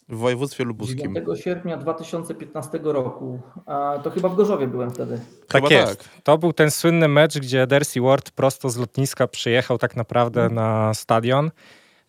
[0.10, 1.14] W województwie lubuskim.
[1.16, 3.40] 9 sierpnia 2015 roku.
[3.66, 5.20] A, to chyba w Gorzowie byłem wtedy.
[5.48, 6.00] Tak Chyba jest.
[6.00, 6.22] tak.
[6.24, 10.94] To był ten słynny mecz, gdzie Dercy Ward prosto z lotniska przyjechał tak naprawdę na
[10.94, 11.52] stadion.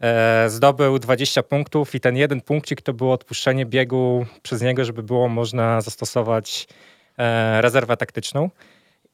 [0.01, 5.03] E, zdobył 20 punktów i ten jeden punkcik to było odpuszczenie biegu przez niego, żeby
[5.03, 6.69] było można zastosować
[7.19, 8.51] e, rezerwę taktyczną.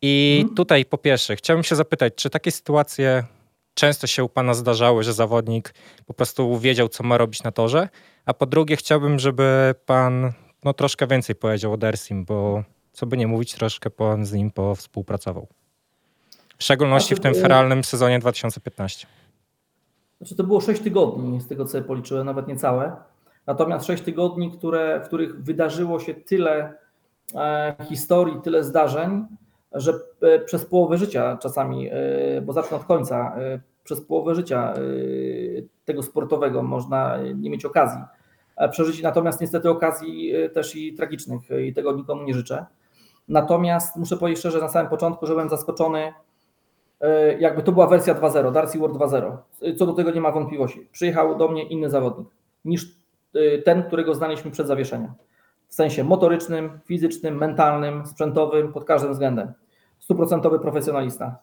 [0.02, 0.56] I Mhm.
[0.56, 3.24] tutaj po pierwsze chciałbym się zapytać, czy takie sytuacje
[3.74, 5.74] często się u pana zdarzały, że zawodnik
[6.06, 7.88] po prostu wiedział, co ma robić na torze?
[8.26, 10.32] A po drugie chciałbym, żeby pan
[10.64, 14.50] no, troszkę więcej powiedział o Dersim, bo co by nie mówić, troszkę pan z nim
[14.50, 15.48] powspółpracował.
[16.58, 19.06] W szczególności w tym Znaczy, feralnym sezonie 2015.
[20.18, 22.96] Znaczy to było 6 tygodni, z tego co ja policzyłem, nawet niecałe.
[23.46, 26.74] Natomiast 6 tygodni, które, w których wydarzyło się tyle
[27.34, 29.26] e, historii, tyle zdarzeń,
[29.74, 31.94] że e, przez połowę życia czasami, e,
[32.42, 34.74] bo zacznę od końca, e, przez połowę życia
[35.84, 38.00] tego sportowego można nie mieć okazji
[38.70, 39.02] przeżyć.
[39.02, 42.66] Natomiast niestety okazji też i tragicznych i tego nikomu nie życzę.
[43.28, 46.12] Natomiast muszę powiedzieć szczerze na samym początku, że byłem zaskoczony,
[47.38, 49.36] jakby to była wersja 2.0, Darcy Ward 2.0.
[49.78, 50.88] Co do tego nie ma wątpliwości.
[50.92, 52.28] Przyjechał do mnie inny zawodnik
[52.64, 52.96] niż
[53.64, 55.12] ten, którego znaliśmy przed zawieszeniem.
[55.72, 59.52] W sensie motorycznym, fizycznym, mentalnym, sprzętowym, pod każdym względem.
[59.98, 61.36] Stuprocentowy profesjonalista.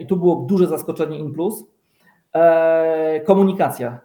[0.00, 1.64] I tu było duże zaskoczenie in plus.
[2.34, 4.00] E, komunikacja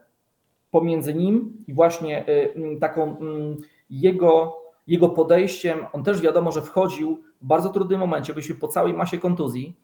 [0.71, 3.57] pomiędzy nim i właśnie e, m, taką m,
[3.89, 5.85] jego, jego podejściem.
[5.93, 9.75] On też wiadomo, że wchodził w bardzo trudnym momencie, byliśmy po całej masie kontuzji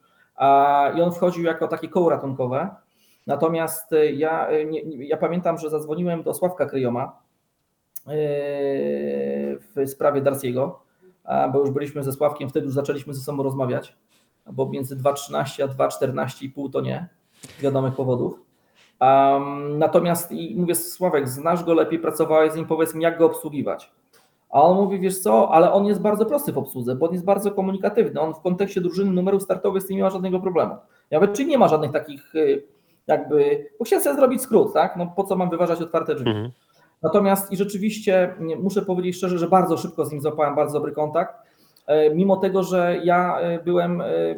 [0.96, 2.70] i on wchodził jako takie koło ratunkowe.
[3.28, 7.27] Natomiast e, ja, nie- ja pamiętam, że zadzwoniłem do Sławka Kryjoma
[8.08, 10.80] w sprawie Darciego,
[11.54, 13.98] bo już byliśmy ze Sławkiem, wtedy już zaczęliśmy ze sobą rozmawiać,
[14.52, 17.08] bo między 2.13 a 2.14,5 to nie,
[17.58, 18.42] z wiadomych powodów.
[19.02, 23.26] Um, natomiast i mówię, Sławek, znasz go lepiej, pracowałeś z nim, powiedz mi, jak go
[23.26, 23.92] obsługiwać.
[24.50, 27.26] A on mówi, wiesz co, ale on jest bardzo prosty w obsłudze, bo on jest
[27.26, 28.22] bardzo komunikatywny.
[28.22, 30.76] On w kontekście drużyny numerów startowych z tym nie ma żadnego problemu.
[31.12, 32.64] Ja mówię, czyli nie ma żadnych takich y,
[33.08, 34.96] jakby, bo chciałem sobie zrobić skrót, tak?
[34.98, 36.30] No po co mam wyważać otwarte drzwi?
[36.30, 36.52] Mhm.
[37.02, 40.92] Natomiast i rzeczywiście nie, muszę powiedzieć szczerze, że bardzo szybko z nim złapałem bardzo dobry
[40.92, 41.36] kontakt.
[41.88, 44.38] E, Mimo tego, że ja e, byłem e, e,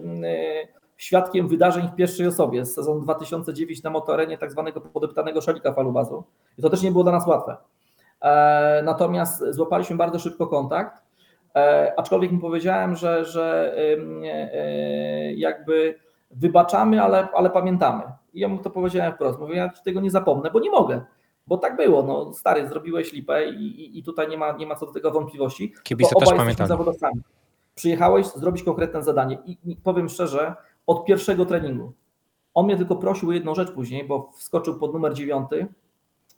[0.97, 6.23] świadkiem wydarzeń w pierwszej osobie z sezonu 2009 na motorenie tak zwanego podeptanego szalika falubazu.
[6.57, 7.57] I to też nie było dla nas łatwe.
[8.83, 11.03] Natomiast złapaliśmy bardzo szybko kontakt,
[11.97, 13.75] aczkolwiek mu powiedziałem, że, że
[15.35, 15.95] jakby
[16.31, 18.03] wybaczamy, ale, ale pamiętamy.
[18.33, 19.39] I ja mu to powiedziałem wprost.
[19.39, 21.01] Mówię, ja tego nie zapomnę, bo nie mogę.
[21.49, 24.75] Bo tak było, no stary, zrobiłeś lipę i, i, i tutaj nie ma, nie ma
[24.75, 25.73] co do tego wątpliwości.
[25.83, 27.21] Kibice Bo też zawodowcami.
[27.75, 30.55] Przyjechałeś zrobić konkretne zadanie i, i powiem szczerze,
[30.87, 31.93] od pierwszego treningu.
[32.53, 35.67] On mnie tylko prosił o jedną rzecz później, bo wskoczył pod numer dziewiąty,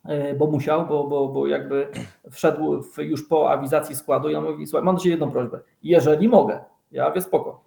[0.04, 1.88] e, bo musiał, bo, bo, bo jakby
[2.30, 5.60] wszedł w, już po awizacji składu i on mówi, słuchaj, mam do Ciebie jedną prośbę.
[5.82, 7.62] Jeżeli mogę, ja wie spoko,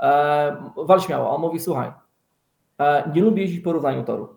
[0.00, 1.30] e, wal śmiało.
[1.30, 1.92] On mówi, słuchaj,
[2.78, 4.28] e, nie lubię jeździć po równaniu toru.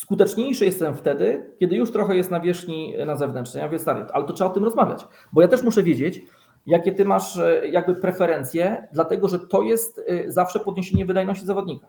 [0.00, 3.60] Skuteczniejszy jestem wtedy, kiedy już trochę jest nawierzchni na zewnętrznej.
[3.60, 6.22] Ja mówię, stary, ale to trzeba o tym rozmawiać, bo ja też muszę wiedzieć,
[6.66, 11.86] jakie ty masz e, jakby preferencje, dlatego że to jest e, zawsze podniesienie wydajności zawodnika.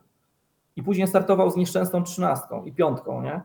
[0.76, 3.42] I później startował z nieszczęsną trzynastką i piątką, nie?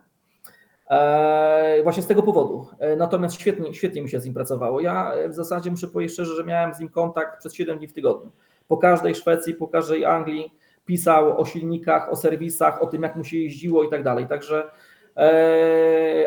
[0.91, 2.67] E, właśnie z tego powodu.
[2.79, 4.81] E, natomiast świetnie, świetnie mi się z nim pracowało.
[4.81, 7.89] Ja e, w zasadzie muszę powiedzieć szczerze, że miałem z nim kontakt przez 7 dni
[7.89, 8.33] w tygodniu.
[8.69, 10.53] Po każdej Szwecji, po każdej Anglii
[10.87, 14.27] pisał o silnikach, o serwisach, o tym, jak mu się jeździło i tak dalej.
[14.27, 14.71] Także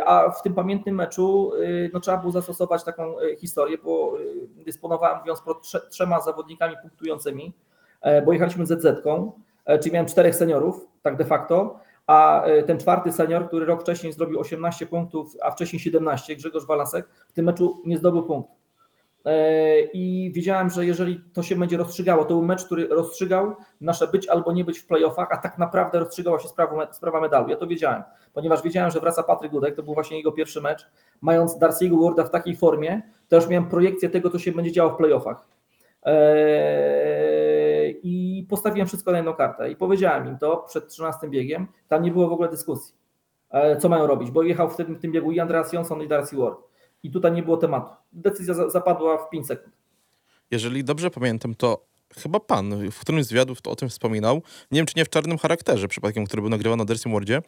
[0.05, 1.51] a w tym pamiętnym meczu
[1.93, 4.17] no, trzeba było zastosować taką historię, bo
[4.65, 5.41] dysponowałem, mówiąc
[5.89, 7.53] trzema zawodnikami punktującymi,
[8.25, 9.31] bo jechaliśmy ZZ-ką,
[9.81, 11.79] czyli miałem czterech seniorów, tak de facto,
[12.09, 16.65] a e, ten czwarty senior, który rok wcześniej zrobił 18 punktów, a wcześniej 17, Grzegorz
[16.65, 18.58] Walasek, w tym meczu nie zdobył punktu.
[19.25, 24.07] E, I wiedziałem, że jeżeli to się będzie rozstrzygało, to był mecz, który rozstrzygał nasze
[24.07, 27.49] być albo nie być w playoffach, a tak naprawdę rozstrzygała się sprawa, sprawa medalu.
[27.49, 28.03] Ja to wiedziałem,
[28.33, 30.87] ponieważ wiedziałem, że wraca Patryk Gudek, to był właśnie jego pierwszy mecz.
[31.21, 34.89] Mając Darcy'ego Warda w takiej formie, to już miałem projekcję tego, co się będzie działo
[34.89, 35.47] w playoffach.
[36.03, 41.67] Eee, I postawiłem wszystko na jedną kartę i powiedziałem im to przed 13 biegiem.
[41.87, 42.95] Tam nie było w ogóle dyskusji,
[43.51, 46.07] eee, co mają robić, bo jechał w tym, w tym biegu i Andreas Johnson i
[46.07, 46.68] Darcy Ward.
[47.03, 47.93] I tutaj nie było tematu.
[48.11, 49.75] Decyzja zapadła w 5 sekund.
[50.51, 51.85] Jeżeli dobrze pamiętam, to
[52.17, 54.41] chyba pan w którymś z wywiadów o tym wspominał,
[54.71, 57.41] nie wiem czy nie w czarnym charakterze, przypadkiem, który był nagrywany na Dersim Wardzie,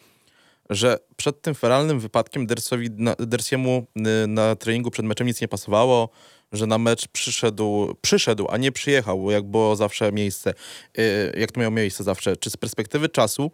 [0.69, 2.89] że przed tym feralnym wypadkiem Dersowi,
[3.19, 3.85] Dersiemu
[4.23, 6.09] y, na treningu przed meczem nic nie pasowało,
[6.51, 10.53] że na mecz przyszedł, przyszedł, a nie przyjechał, jak było zawsze miejsce,
[10.97, 12.37] y, jak to miało miejsce zawsze.
[12.37, 13.51] Czy z perspektywy czasu,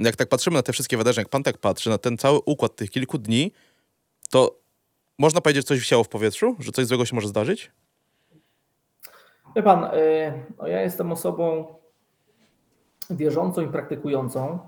[0.00, 2.76] jak tak patrzymy na te wszystkie wydarzenia, jak pan tak patrzy na ten cały układ
[2.76, 3.52] tych kilku dni,
[4.30, 4.60] to
[5.20, 6.56] można powiedzieć, że coś wisiało w powietrzu?
[6.58, 7.70] Że coś złego się może zdarzyć?
[9.56, 11.74] Wie pan, y, no ja jestem osobą
[13.10, 14.58] wierzącą i praktykującą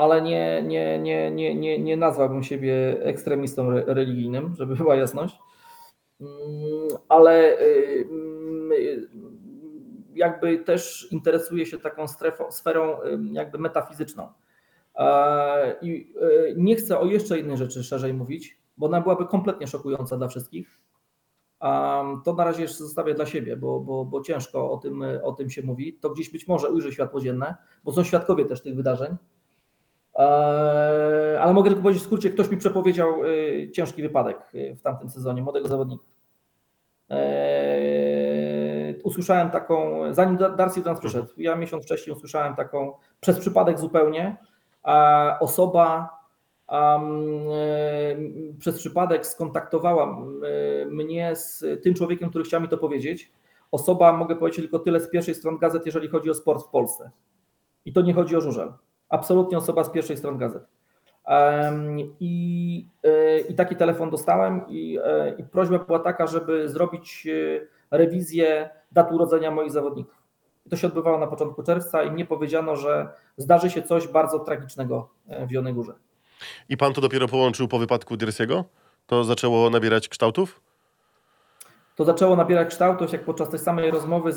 [0.00, 5.38] ale nie, nie, nie, nie, nie, nie nazwałbym siebie ekstremistą religijnym, żeby była jasność.
[6.20, 6.30] Mm,
[7.08, 8.70] ale y, mm,
[10.14, 12.96] jakby też interesuję się taką strefą, sferą
[13.32, 14.28] jakby metafizyczną.
[15.82, 20.16] I y, nie chcę o jeszcze innej rzeczy szerzej mówić, bo ona byłaby kompletnie szokująca
[20.16, 20.80] dla wszystkich.
[22.24, 25.50] To na razie jeszcze zostawię dla siebie, bo, bo, bo ciężko o tym, o tym
[25.50, 25.94] się mówi.
[25.94, 27.54] To gdzieś być może ujrzy światło dzienne,
[27.84, 29.16] bo są świadkowie też tych wydarzeń.
[30.14, 34.82] Eee, ale mogę tylko powiedzieć w skrócie, ktoś mi przepowiedział y, ciężki wypadek y, w
[34.82, 36.04] tamtym sezonie, młodego zawodnika.
[37.08, 43.78] Eee, usłyszałem taką, zanim Darcy do nas przyszedł, ja miesiąc wcześniej usłyszałem taką, przez przypadek
[43.78, 44.36] zupełnie,
[45.40, 46.19] osoba
[48.58, 50.18] przez przypadek skontaktowała
[50.90, 53.32] mnie z tym człowiekiem, który chciał mi to powiedzieć.
[53.70, 57.10] Osoba, mogę powiedzieć tylko tyle z pierwszej strony gazet, jeżeli chodzi o sport w Polsce.
[57.84, 58.72] I to nie chodzi o żużel
[59.10, 60.62] absolutnie osoba z pierwszej strony gazet.
[62.20, 67.96] I, e, I taki telefon dostałem i, e, i prośba była taka, żeby zrobić e,
[67.96, 70.22] rewizję dat urodzenia moich zawodników.
[70.70, 75.08] To się odbywało na początku czerwca i mnie powiedziano, że zdarzy się coś bardzo tragicznego
[75.48, 75.92] w Jonej Górze.
[76.68, 78.64] I pan to dopiero połączył po wypadku Dirsiego?
[79.06, 80.60] To zaczęło nabierać kształtów?
[81.96, 84.32] To zaczęło nabierać kształtów, jak podczas tej samej rozmowy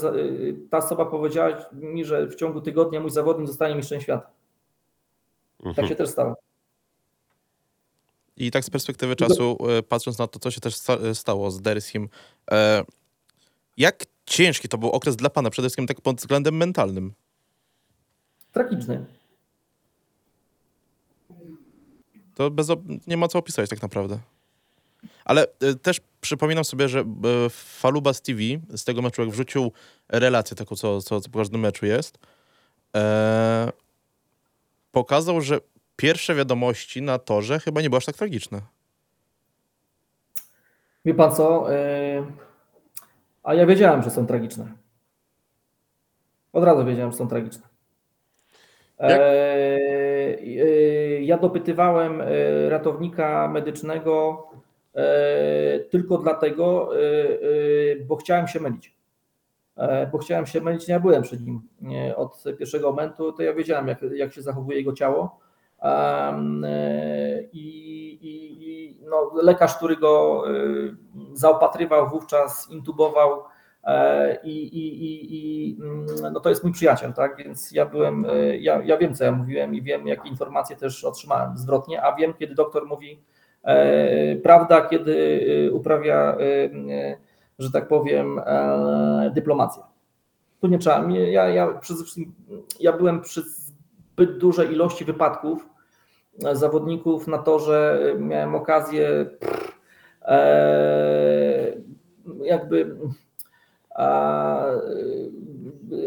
[0.70, 4.30] ta osoba powiedziała mi, że w ciągu tygodnia mój zawodnik zostanie mistrzem świata.
[5.60, 5.76] Mhm.
[5.76, 6.36] Tak się też stało.
[8.38, 10.76] I tak z perspektywy czasu, e, patrząc na to, co się też
[11.14, 12.10] stało z Dersim,
[12.52, 12.84] e,
[13.78, 17.14] jak ciężki to był okres dla pana, przede wszystkim tak pod względem mentalnym?
[18.52, 19.06] Tragiczny.
[22.36, 22.68] To bez,
[23.08, 24.20] nie ma co opisać tak naprawdę.
[25.26, 27.06] Ale e, też przypominam sobie, że
[27.50, 29.72] Faluba z TV z tego meczu, jak wrzucił
[30.10, 32.18] relację taką, co, co, co po każdym meczu jest,
[34.92, 35.60] pokazał, że
[35.96, 38.62] pierwsze wiadomości na torze chyba nie były aż tak tragiczne.
[41.06, 41.72] Wie pan co?
[41.72, 42.26] Yy,
[43.44, 44.72] a ja wiedziałem, że są tragiczne.
[46.54, 47.73] Od razu wiedziałem, że są tragiczne.
[49.00, 52.24] Yy, yy, ja dopytywałem
[52.70, 54.48] ratownika medycznego
[55.90, 56.90] tylko dlatego,
[58.08, 58.94] bo chciałem się mylić.
[59.78, 61.62] E, bo chciałem się mylić, nie byłem przy nim
[62.16, 65.40] od pierwszego momentu, to ja wiedziałem, jak, jak się zachowuje jego ciało.
[65.82, 66.34] E,
[67.54, 70.54] I, i, no, lekarz, który go e,
[71.34, 73.44] zaopatrywał wówczas, intubował,
[74.44, 77.38] i, i, i, mm, no to jest mój przyjaciel, tak?
[77.38, 78.26] Więc ja byłem,
[78.60, 82.34] ja, ja wiem, co ja mówiłem i wiem, jakie informacje też otrzymałem zwrotnie, a wiem,
[82.34, 83.20] kiedy doktor mówi
[84.44, 86.38] prawda, kiedy uprawia
[87.60, 89.84] że tak powiem, e, dyplomację.
[90.62, 91.10] Tu nie trzeba.
[91.12, 92.34] Ja, ja, przede wszystkim,
[92.80, 95.70] ja byłem przy zbyt dużej ilości wypadków
[96.46, 99.26] e, zawodników na to, że miałem okazję
[100.22, 101.74] e,
[102.44, 102.96] jakby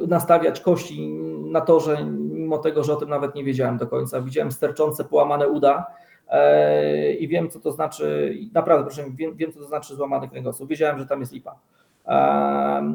[0.08, 1.08] nastawiać kości
[1.50, 4.20] na to, że mimo tego, że o tym nawet nie wiedziałem do końca.
[4.20, 5.86] Widziałem sterczące, połamane uda,
[6.28, 10.68] e, i wiem, co to znaczy, naprawdę, proszę, wiem, wiem, co to znaczy złamany kręgosłup.
[10.68, 11.58] Wiedziałem, że tam jest lipa,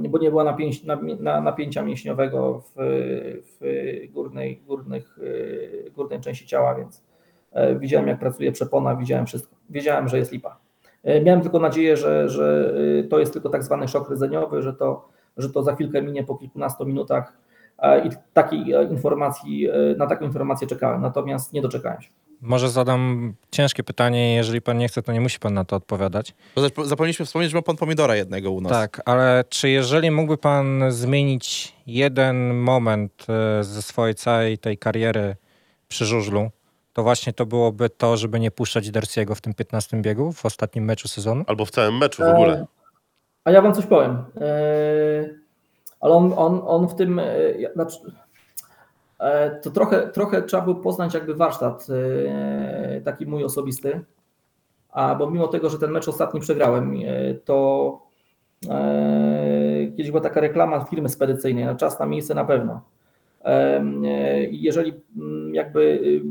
[0.09, 2.73] bo nie było napięć, na, na, napięcia mięśniowego w,
[3.43, 3.61] w
[4.11, 5.19] górnej, górnych,
[5.87, 7.03] e, górnej części ciała, więc
[7.51, 9.55] e, widziałem, jak pracuje przepona, widziałem wszystko.
[9.69, 10.60] Wiedziałem, że jest lipa.
[11.03, 14.73] E, Miałem tylko nadzieję, że, że e, to jest tylko tak zwany szok rdzeniowy, że
[14.73, 17.37] to, że to za chwilkę minie po kilkunastu minutach
[18.05, 22.09] i takiej e, informacji, na taką informację czekałem, natomiast nie doczekałem się.
[22.41, 26.33] Może zadam ciężkie pytanie, jeżeli pan nie chce, to nie musi pan na to odpowiadać.
[26.85, 28.71] Zapomnieliśmy wspomnieć, że ma pan pomidora jednego u nas.
[28.71, 33.25] Tak, ale czy jeżeli mógłby pan zmienić jeden moment
[33.61, 35.35] ze swojej całej tej kariery
[35.87, 36.49] przy żużlu,
[36.93, 40.85] to właśnie to byłoby to, żeby nie puszczać Dersiego w tym 15 biegu w ostatnim
[40.85, 41.43] meczu sezonu?
[41.47, 42.53] Albo w całym meczu w ogóle.
[42.53, 42.65] E,
[43.43, 44.11] A ja wam coś powiem.
[44.11, 45.29] E,
[45.99, 47.25] Ale on, on, on w tym, e,
[47.73, 47.97] znaczy,
[49.19, 54.01] e, to trochę, trochę trzeba było poznać jakby warsztat e, taki mój osobisty,
[54.91, 57.99] a bo mimo tego, że ten mecz ostatni przegrałem, e, to
[58.69, 62.81] e, kiedyś była taka reklama firmy spedycyjnej, na czas na miejsce na pewno.
[63.45, 63.83] E,
[64.51, 65.81] Jeżeli mm, jakby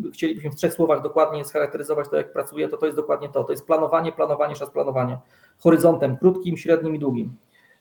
[0.09, 3.45] y, chcielibyśmy w trzech słowach dokładnie scharakteryzować to, jak pracuję, to to jest dokładnie to.
[3.45, 5.19] To jest planowanie, planowanie, czas planowanie.
[5.59, 7.37] Horyzontem krótkim, średnim i długim.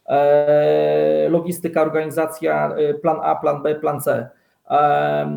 [0.05, 4.29] E, Logistyka, organizacja, e, plan A, plan B, plan C.
[4.69, 5.29] E,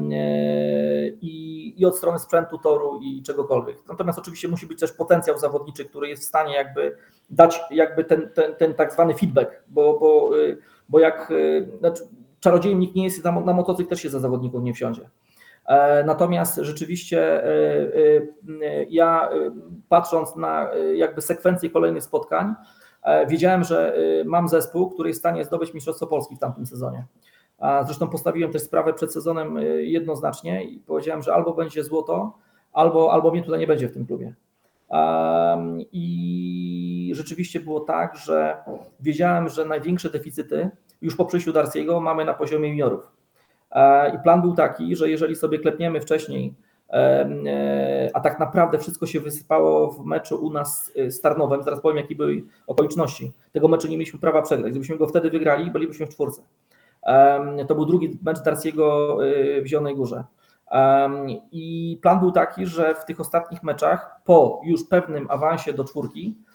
[1.21, 3.77] I, I od strony sprzętu, toru i czegokolwiek.
[3.89, 6.97] Natomiast oczywiście musi być też potencjał zawodniczy, który jest w stanie jakby
[7.31, 12.03] dać jakby ten, ten, ten tak zwany feedback, bo, bo, y, bo jak y, znaczy,
[12.43, 15.11] czarodziejem nikt nie jest, na, mo- na motocykl też się za zawodników nie wsiądzie.
[15.67, 17.49] E, Natomiast rzeczywiście e,
[18.63, 19.29] e, ja
[19.89, 22.55] patrząc na jakby sekwencję kolejnych spotkań,
[23.29, 27.05] wiedziałem, że mam zespół, który jest w stanie zdobyć Mistrzostwo Polski w tamtym sezonie.
[27.85, 32.39] Zresztą postawiłem też sprawę przed sezonem jednoznacznie i powiedziałem, że albo będzie złoto,
[32.73, 34.35] albo, albo mnie tutaj nie będzie w tym klubie.
[35.93, 38.57] I rzeczywiście było tak, że
[39.01, 40.71] wiedziałem, że największe deficyty
[41.03, 43.13] już po przyjściu Darsiego mamy na poziomie juniorów.
[43.71, 46.55] E, I plan był taki, że jeżeli sobie klepniemy wcześniej,
[46.89, 51.63] em, e, a tak naprawdę wszystko się wysypało w meczu u nas e, z Tarnowem,
[51.63, 53.33] zaraz powiem jakie były okoliczności.
[53.53, 54.71] Tego meczu nie mieliśmy prawa przegrać.
[54.71, 56.43] Gdybyśmy go wtedy wygrali, bylibyśmy w czwórce.
[57.69, 60.25] To był drugi mecz Darsiego e, w Zielonej Górze.
[61.53, 66.37] I plan był taki, że w tych ostatnich meczach, po już pewnym awansie do czwórki,
[66.37, 66.52] e,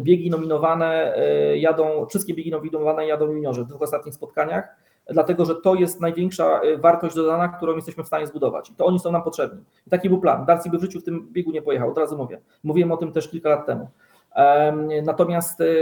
[0.00, 4.76] biegi nominowane e, jadą, wszystkie biegi nominowane jadą juniorzy w dwóch ostatnich spotkaniach,
[5.10, 8.70] dlatego że to jest największa e, wartość dodana, którą jesteśmy w stanie zbudować.
[8.70, 9.64] I to oni są nam potrzebni.
[9.86, 10.44] I taki był plan.
[10.44, 12.40] Darcy by w życiu w tym biegu nie pojechał, od razu mówię.
[12.64, 13.88] Mówiłem o tym też kilka lat temu.
[14.34, 15.76] Em, Natomiast e, e,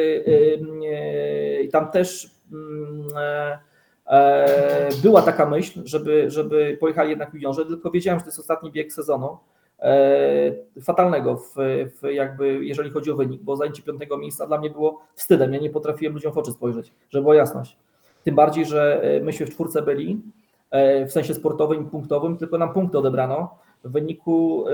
[1.64, 3.58] e, tam też mm, e,
[4.06, 8.70] E, Była taka myśl, żeby, żeby pojechali jednak juniorzy, tylko wiedziałem, że to jest ostatni
[8.70, 9.38] bieg sezonu.
[9.78, 10.52] E,
[10.82, 11.54] Fatalnego, w,
[12.00, 15.52] w jakby, jeżeli chodzi o wynik, bo zajęcie piątego miejsca dla mnie było wstydem.
[15.52, 17.76] Ja nie potrafiłem ludziom w oczy spojrzeć, żeby była jasność.
[18.24, 20.22] Tym bardziej, że e, myśmy w czwórce byli,
[20.70, 24.64] e, w sensie sportowym i punktowym, tylko nam punkty odebrano w wyniku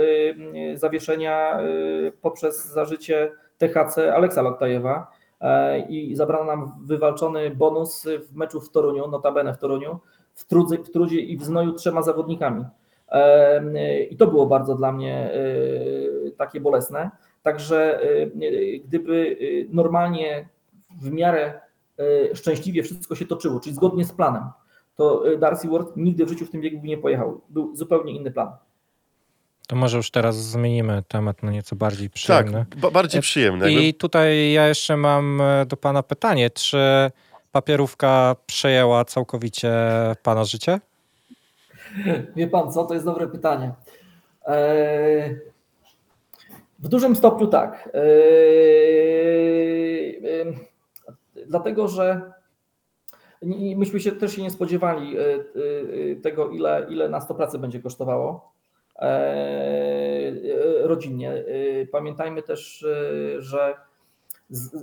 [0.74, 1.60] zawieszenia
[2.22, 9.08] poprzez zażycie THC Aleksa Loktajewa e, i zabrano nam wywalczony bonus w meczu w Toruniu,
[9.08, 9.98] notabene w Toruniu,
[10.34, 12.64] w, trudzy, w trudzie i w znoju trzema zawodnikami.
[13.10, 17.10] E, I to było bardzo dla mnie e, takie bolesne.
[17.42, 18.26] Także e,
[18.84, 20.48] gdyby e, normalnie
[21.02, 21.60] w miarę
[22.30, 24.42] e, szczęśliwie wszystko się toczyło, czyli zgodnie z planem,
[24.96, 27.40] to e, Darcy Ward nigdy w życiu w tym biegu by nie pojechał.
[27.48, 28.48] Był zupełnie inny plan.
[29.68, 32.66] To może już teraz zmienimy temat na nieco bardziej Tak, przyjemny.
[32.76, 33.72] ba- bardziej przyjemne.
[33.72, 36.78] I tutaj ja jeszcze mam e, do pana pytanie, czy
[37.52, 39.72] papierówka przejęła całkowicie
[40.22, 40.80] pana życie?
[42.36, 43.74] Wie pan co, to jest dobre pytanie.
[44.46, 45.36] Eee,
[46.78, 47.88] W dużym stopniu tak.
[47.94, 49.20] Eee,
[50.40, 50.54] em,
[51.46, 52.32] Dlatego, że
[53.76, 55.40] myśmy się też się nie spodziewali e, e,
[56.22, 58.52] tego, ile, ile nas to pracy będzie kosztowało
[58.98, 60.32] e,
[60.82, 61.32] rodzinnie.
[61.32, 63.74] E, Pamiętajmy też, e, że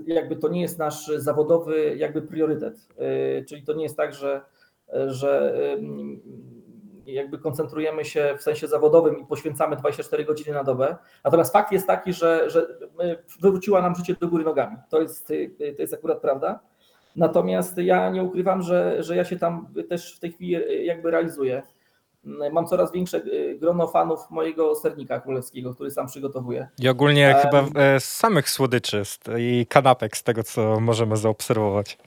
[0.08, 2.76] jakby to nie jest nasz zawodowy jakby priorytet.
[2.98, 4.42] E, Czyli to nie jest tak, że,
[5.08, 5.54] że
[7.14, 10.96] jakby koncentrujemy się w sensie zawodowym i poświęcamy 24 godziny na dobę.
[11.24, 12.68] Natomiast fakt jest taki, że, że
[13.42, 14.78] wywróciła nam życie do góry nogami.
[14.90, 16.60] To jest, y, to jest akurat prawda.
[17.16, 21.64] Natomiast ja nie ukrywam, że, że ja się tam też w tej chwili jakby realizuję.
[22.26, 23.22] Mm, Mam coraz większe
[23.56, 26.68] grono fanów mojego sernika królewskiego, który sam przygotowuję.
[26.80, 27.42] I ogólnie Em.
[27.42, 29.02] chyba e, z samych słodyczy
[29.38, 31.98] i kanapek, z tego co możemy zaobserwować.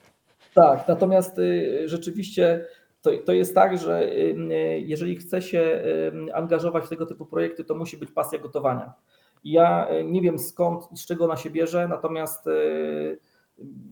[0.54, 1.40] Tak, natomiast
[1.84, 2.66] rzeczywiście
[3.02, 4.10] to, to jest tak, że
[4.78, 5.82] jeżeli chce się
[6.34, 8.92] angażować w tego typu projekty, to musi być pasja gotowania.
[9.44, 12.46] Ja nie wiem skąd i z czego ona się bierze, natomiast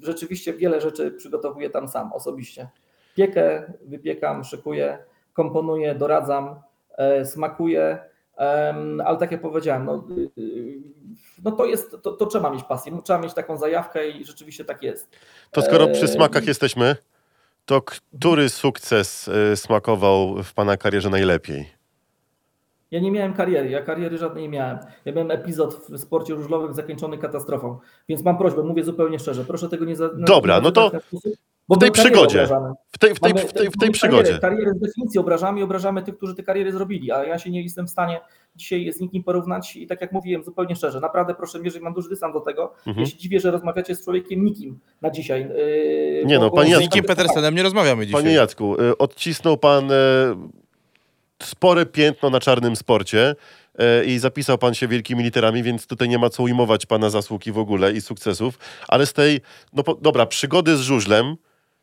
[0.01, 2.69] rzeczywiście wiele rzeczy przygotowuję tam sam osobiście.
[3.15, 4.99] Piekę, wypiekam, szykuję,
[5.33, 6.61] komponuję, doradzam,
[7.25, 7.99] smakuję,
[9.05, 10.79] ale tak jak powiedziałem, no, y, y,
[11.45, 14.83] no to jest, to, to, trzeba mieć pasję, trzeba mieć taką zajawkę i rzeczywiście tak
[14.83, 15.17] jest.
[15.51, 16.97] To skoro przy smakach jesteśmy,
[17.69, 21.71] to który sukces y, smakował w Pana karierze najlepiej?
[22.91, 24.79] Ja nie miałem kariery, ja kariery żadnej nie miałem.
[25.05, 29.69] Ja miałem epizod w sporcie różlowym zakończony katastrofą, więc mam prośbę, mówię zupełnie szczerze, proszę
[29.69, 30.91] tego nie za, Dobra, no to
[31.77, 32.49] w tej przygodzie,
[32.93, 34.39] w tej, w tej, w tej, w tej przygodzie.
[34.39, 37.63] Karierę z definicji obrażamy i obrażamy tych, którzy te kariery zrobili, a ja się nie
[37.63, 38.21] jestem w stanie
[38.57, 42.09] dzisiaj z nikim porównać i tak jak mówiłem, zupełnie szczerze, naprawdę proszę wierzyć, mam duży
[42.09, 42.73] dystans do tego.
[42.87, 43.01] Mhm.
[43.01, 45.41] Ja się dziwię, że rozmawiacie z człowiekiem nikim na dzisiaj.
[45.43, 46.85] Yy, nie no, panie Jacku.
[46.85, 48.23] Z nikim Petersenem nie rozmawiamy dzisiaj.
[48.23, 49.95] Panie Jacku, yy, odcisnął pan yy,
[51.43, 53.35] spore piętno na czarnym sporcie
[53.79, 57.53] yy, i zapisał pan się wielkimi literami, więc tutaj nie ma co ujmować pana zasługi
[57.53, 58.59] w ogóle i sukcesów,
[58.89, 59.41] ale z tej,
[59.73, 61.37] no po, dobra, przygody z żużlem,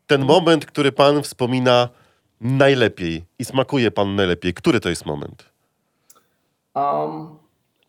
[0.06, 1.88] ten moment, który pan wspomina
[2.40, 5.50] najlepiej i smakuje pan najlepiej, który to jest moment?
[6.74, 7.36] Um,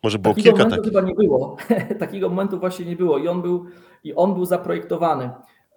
[0.02, 0.84] Może było kilka takich?
[0.84, 1.56] chyba nie było.
[1.98, 3.66] takiego momentu właśnie nie było i on był,
[4.04, 5.30] i on był zaprojektowany.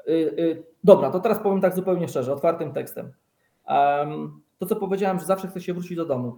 [0.07, 3.11] Yy, yy, dobra, to teraz powiem tak zupełnie szczerze, otwartym tekstem.
[3.67, 6.37] Um, to, co powiedziałem, że zawsze chcę się wrócić do domu.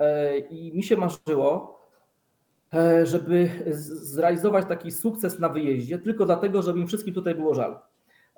[0.00, 1.80] Yy, I mi się marzyło,
[2.74, 7.78] e, żeby zrealizować taki sukces na wyjeździe, tylko dlatego, żeby im wszystkim tutaj było żal.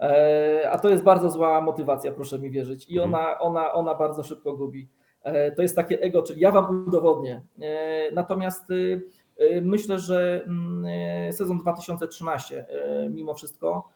[0.01, 2.87] E, a to jest bardzo zła motywacja, proszę mi wierzyć.
[2.89, 3.15] I mhm.
[3.15, 4.89] ona, ona, ona bardzo szybko gubi.
[5.23, 7.43] E, to jest takie ego, czyli ja wam udowodnię.
[7.61, 9.03] E, natomiast y,
[9.41, 12.67] y, myślę, że mm, sezon 2013
[13.11, 13.89] mimo wszystko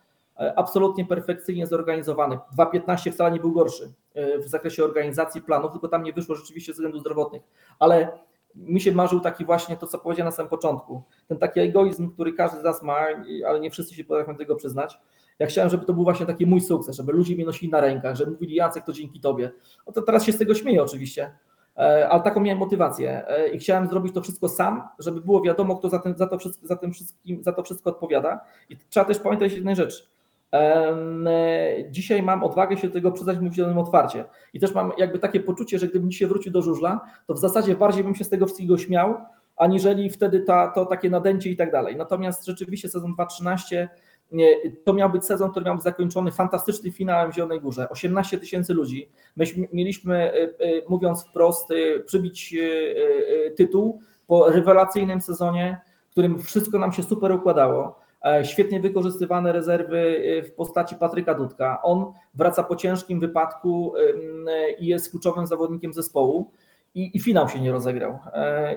[0.56, 2.38] absolutnie perfekcyjnie zorganizowany.
[2.52, 3.92] 2015 wcale nie był gorszy
[4.44, 7.42] w zakresie organizacji planów, tylko tam nie wyszło rzeczywiście ze względów zdrowotnych.
[7.78, 8.08] Ale
[8.54, 11.02] mi się marzył taki właśnie to, co powiedziałem na samym początku.
[11.28, 13.06] Ten taki egoizm, który każdy z nas ma,
[13.46, 14.98] ale nie wszyscy się potrafią tego przyznać
[15.42, 18.16] ja chciałem, żeby to był właśnie taki mój sukces, żeby ludzie mnie nosili na rękach,
[18.16, 19.50] żeby mówili Jacek, to dzięki Tobie.
[19.86, 21.30] No to teraz się z tego śmieję oczywiście,
[21.76, 25.76] e, ale taką miałem motywację e, i chciałem zrobić to wszystko sam, żeby było wiadomo,
[25.76, 28.40] kto za, ten, za, to, wszystko, za, tym wszystkim, za to wszystko odpowiada.
[28.70, 30.02] I trzeba też pamiętać jednej rzeczy.
[30.52, 30.96] E,
[31.90, 34.24] dzisiaj mam odwagę się do tego przyznać, mówić o tym otwarcie.
[34.54, 37.76] I też mam jakby takie poczucie, że gdybym dzisiaj wrócił do żużla, to w zasadzie
[37.76, 39.14] bardziej bym się z tego wszystkiego śmiał,
[39.56, 41.96] aniżeli wtedy ta, to takie nadęcie i tak dalej.
[41.96, 43.88] Natomiast rzeczywiście sezon 2.13
[44.84, 47.88] to miał być sezon, który miał być zakończony fantastycznym finałem w Zielonej Górze.
[47.88, 49.08] 18 tysięcy ludzi.
[49.36, 50.48] Myśmy mieliśmy, e, e,
[50.88, 52.56] mówiąc wprost, e, przybić
[53.56, 58.02] tytuł po rewelacyjnym sezonie, w którym wszystko nam się super układało.
[58.42, 61.82] Świetnie wykorzystywane rezerwy w postaci Patryka Dudka.
[61.82, 63.94] On wraca po ciężkim wypadku
[64.78, 66.50] i jest kluczowym zawodnikiem zespołu
[66.94, 68.18] i, i finał się nie rozegrał.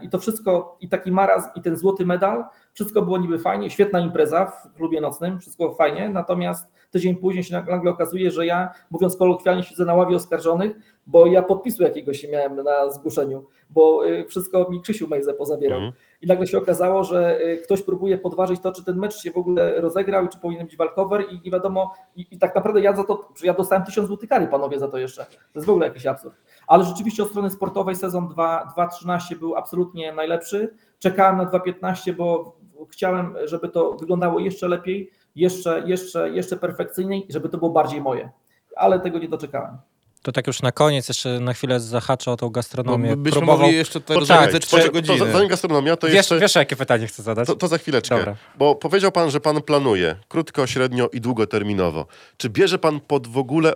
[0.01, 2.43] I to wszystko, i taki maraz, i ten złoty medal,
[2.75, 7.53] wszystko było niby fajnie, świetna impreza w klubie nocnym, wszystko fajnie, natomiast tydzień później się
[7.53, 10.71] nagle okazuje, że ja, mówiąc kolokwialnie, siedzę na ławie oskarżonych,
[11.07, 15.79] bo ja podpisu jakiegoś nie miałem na zgłoszeniu, bo y, wszystko mi Krzysiu Mejze pozabierał.
[15.79, 15.93] Mhm.
[16.21, 19.37] I nagle się okazało, że y, ktoś próbuje podważyć to, czy ten mecz się w
[19.37, 23.03] ogóle rozegrał czy powinien być walkover i nie wiadomo, i, i tak naprawdę ja za
[23.03, 25.25] to, ja dostałem tysiąc złotych kary panowie za to jeszcze.
[25.25, 26.35] To jest w ogóle jakiś absurd.
[26.67, 30.73] Ale rzeczywiście od strony sportowej sezon 2-13 był absolutnie najlepszy.
[30.99, 32.55] Czekałem na 2-15, bo
[32.89, 38.29] chciałem, żeby to wyglądało jeszcze lepiej, jeszcze, jeszcze, jeszcze perfekcyjniej, żeby to było bardziej moje.
[38.75, 39.77] Ale tego nie doczekałem.
[40.25, 43.09] To tak już na koniec jeszcze na chwilę zahaczę o tą gastronomię.
[43.09, 43.61] No, byśmy Próbował...
[43.61, 45.19] mogli jeszcze tutaj rozmawiać ze 4 godziny.
[45.19, 46.39] To, zanim gastronomia, to wiesz, jeszcze...
[46.39, 47.47] Wiesz, jakie pytanie chcę zadać?
[47.47, 48.17] To, to za chwileczkę.
[48.17, 48.35] Dobra.
[48.57, 52.05] Bo powiedział pan, że pan planuje krótko, średnio i długoterminowo.
[52.37, 53.73] Czy bierze pan pod w ogóle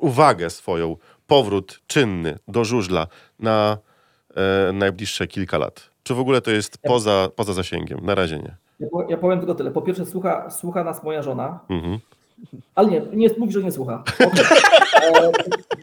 [0.00, 0.96] uwagę swoją
[1.26, 3.06] powrót czynny do żużla
[3.38, 3.78] na
[4.36, 5.90] e, najbliższe kilka lat?
[6.04, 8.00] Czy w ogóle to jest poza, poza zasięgiem?
[8.02, 8.56] Na razie nie.
[9.08, 9.70] Ja, powiem tylko tyle.
[9.70, 11.60] Po pierwsze, słucha, słucha nas moja żona.
[11.68, 11.98] Mhm.
[12.74, 14.02] Ale nie, nie mówi, że nie słucha.
[14.14, 14.44] Okay.
[15.04, 15.32] E,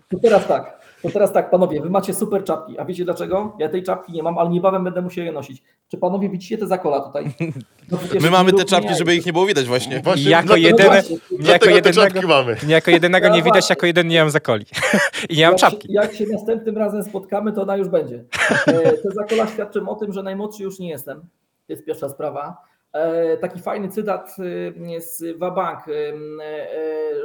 [0.09, 0.81] to teraz tak.
[1.01, 3.55] To teraz tak, panowie, wy macie super czapki, a wiecie dlaczego?
[3.59, 5.63] Ja tej czapki nie mam, ale niebawem będę musiał je nosić.
[5.91, 7.33] Czy panowie widzicie te zakola tutaj?
[7.91, 9.99] No My mamy te czapki, żeby ich nie było widać właśnie.
[9.99, 11.03] właśnie jako jedyne,
[11.39, 12.55] no jako jedynego, mamy.
[12.67, 14.65] jako jedynego nie widać, jako jeden nie mam zakoli.
[15.29, 15.87] I nie mam jak czapki.
[15.87, 18.23] Się, jak się następnym razem spotkamy, to ona już będzie.
[18.67, 21.19] E, te zakola świadczą o tym, że najmłodszy już nie jestem.
[21.67, 22.57] To jest pierwsza sprawa.
[22.93, 24.35] E, taki fajny cytat
[24.97, 25.79] e, z Wabank,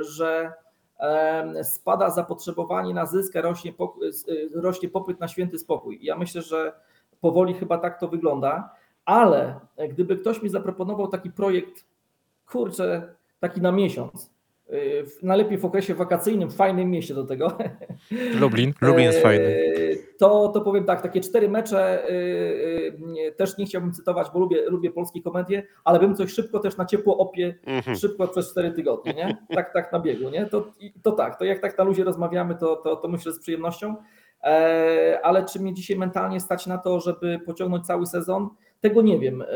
[0.00, 0.52] że
[1.62, 3.72] spada zapotrzebowanie na zysk, a rośnie,
[4.54, 5.98] rośnie popyt na święty spokój.
[6.02, 6.72] Ja myślę, że
[7.26, 8.70] powoli chyba tak to wygląda,
[9.04, 9.60] ale
[9.90, 11.84] gdyby ktoś mi zaproponował taki projekt,
[12.46, 14.30] kurczę, taki na miesiąc,
[15.06, 17.52] w, najlepiej w okresie wakacyjnym, w fajnym mieście do tego.
[18.40, 18.72] Lublin.
[18.80, 19.56] Lublin jest fajny.
[20.18, 22.06] To, to powiem tak, takie cztery mecze
[23.36, 26.84] też nie chciałbym cytować, bo lubię, lubię polskie komedie, ale bym coś szybko też na
[26.84, 27.96] ciepło opie, Mhm.
[27.96, 29.36] szybko przez cztery tygodnie, nie?
[29.54, 30.46] Tak, tak na biegu, nie?
[30.46, 30.66] To,
[31.02, 33.96] to tak, to jak tak na luzie rozmawiamy, to, to, to myślę z przyjemnością.
[34.46, 38.48] E, ale czy mnie dzisiaj mentalnie stać na to, żeby pociągnąć cały sezon?
[38.80, 39.42] Tego nie wiem.
[39.42, 39.46] E,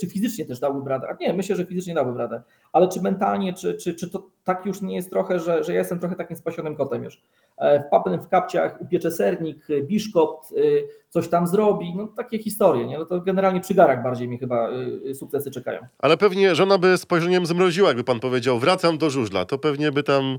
[0.00, 1.16] czy fizycznie też dałby radę?
[1.20, 2.42] Nie, myślę, że fizycznie dałby radę.
[2.72, 5.78] Ale czy mentalnie, czy, czy, czy to tak już nie jest trochę, że, że ja
[5.78, 7.22] jestem trochę takim spasionym kotem już.
[7.56, 10.54] E, w papę w kapciach upiecze sernik, biszkopt,
[11.08, 12.98] coś tam zrobi, no takie historie, nie?
[12.98, 14.70] No to generalnie przy garach bardziej mi chyba
[15.14, 15.80] sukcesy czekają.
[15.98, 20.02] Ale pewnie żona by spojrzeniem zmroziła, jakby pan powiedział, wracam do żużla, to pewnie by
[20.02, 20.38] tam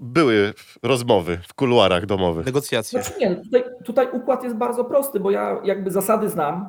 [0.00, 2.46] były rozmowy w kuluarach domowych.
[2.46, 3.02] Negocjacje.
[3.02, 6.68] Znaczy nie, tutaj, tutaj układ jest bardzo prosty, bo ja jakby zasady znam.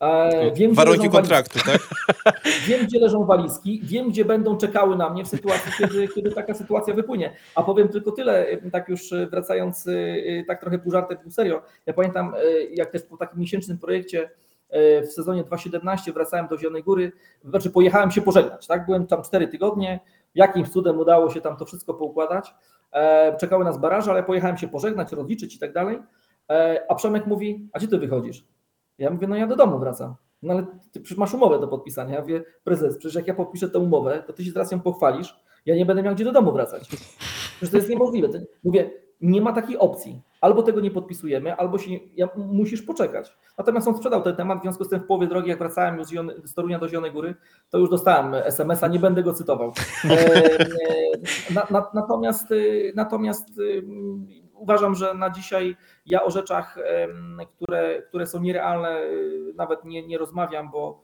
[0.00, 1.66] E, wiem, gdzie Warunki leżą kontraktu, tak?
[1.66, 6.32] walizki, wiem, gdzie leżą walizki, wiem, gdzie będą czekały na mnie w sytuacji, kiedy, kiedy
[6.32, 7.36] taka sytuacja wypłynie.
[7.54, 9.86] A powiem tylko tyle, tak już wracając
[10.46, 11.62] tak trochę pół żartem, pół serio.
[11.86, 12.34] Ja pamiętam,
[12.70, 14.30] jak też po takim miesięcznym projekcie
[15.02, 17.12] w sezonie 2017 wracałem do Zielonej Góry,
[17.44, 18.86] znaczy pojechałem się pożegnać, tak?
[18.86, 20.00] Byłem tam cztery tygodnie,
[20.34, 22.54] jakimś cudem udało się tam to wszystko poukładać.
[22.92, 25.98] E, czekały nas baraże, ale pojechałem się pożegnać, rozliczyć i tak dalej.
[26.50, 28.46] E, a Przemek mówi, a gdzie ty wychodzisz?
[28.98, 30.14] Ja mówię, no ja do domu wracam.
[30.42, 32.14] No ale ty przecież masz umowę do podpisania.
[32.14, 35.40] Ja mówię, prezes, przecież jak ja podpiszę tę umowę, to ty się z ją pochwalisz,
[35.66, 36.88] ja nie będę miał gdzie do domu wracać.
[37.56, 38.28] Przecież to jest niemożliwe.
[38.64, 40.22] Mówię, nie ma takiej opcji.
[40.44, 43.36] Albo tego nie podpisujemy, albo się, ja, musisz poczekać.
[43.58, 46.08] Natomiast on sprzedał ten temat, w związku z tym w połowie drogi, jak wracałem już
[46.44, 47.34] z Torunia do Zielonej Góry,
[47.70, 49.72] to już dostałem SMS-a, nie będę go cytował.
[51.54, 52.48] Na, na, natomiast
[52.94, 53.48] natomiast
[54.54, 55.76] uważam, że na dzisiaj
[56.06, 56.78] ja o rzeczach,
[57.56, 59.00] które, które są nierealne,
[59.54, 61.02] nawet nie, nie rozmawiam, bo,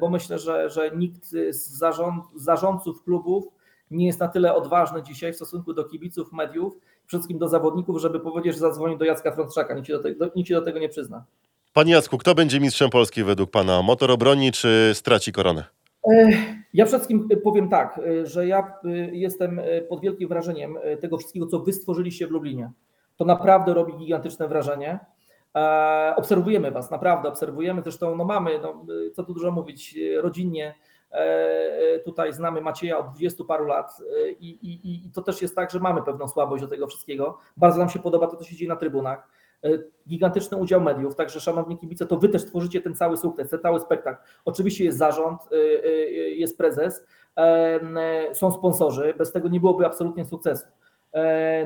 [0.00, 3.44] bo myślę, że, że nikt z zarząd, zarządców klubów
[3.90, 8.20] nie jest na tyle odważny dzisiaj w stosunku do kibiców, mediów, wszystkim do zawodników, żeby
[8.20, 9.74] powiedzieć, że zadzwoni do Jacka Frączaka.
[9.74, 11.24] Nikt się do, tego, nikt się do tego nie przyzna.
[11.72, 13.82] Panie Jacku, kto będzie mistrzem Polski według Pana?
[13.82, 15.64] Motor obroni czy straci koronę?
[16.74, 18.72] Ja przede wszystkim powiem tak, że ja
[19.12, 22.70] jestem pod wielkim wrażeniem tego wszystkiego, co wy stworzyliście w Lublinie.
[23.16, 24.98] To naprawdę robi gigantyczne wrażenie.
[26.16, 27.82] Obserwujemy was, naprawdę obserwujemy.
[27.82, 28.84] Zresztą no mamy, no,
[29.14, 30.74] co tu dużo mówić, rodzinnie
[32.04, 33.98] tutaj znamy Macieja od 20 paru lat
[34.40, 37.38] i, i, i to też jest tak, że mamy pewną słabość do tego wszystkiego.
[37.56, 39.28] Bardzo nam się podoba to, co się dzieje na trybunach.
[40.08, 43.80] Gigantyczny udział mediów, także szanowni kibice, to wy też tworzycie ten cały sukces, ten cały
[43.80, 44.22] spektakl.
[44.44, 45.40] Oczywiście jest zarząd,
[46.36, 47.06] jest prezes,
[48.32, 50.66] są sponsorzy, bez tego nie byłoby absolutnie sukcesu.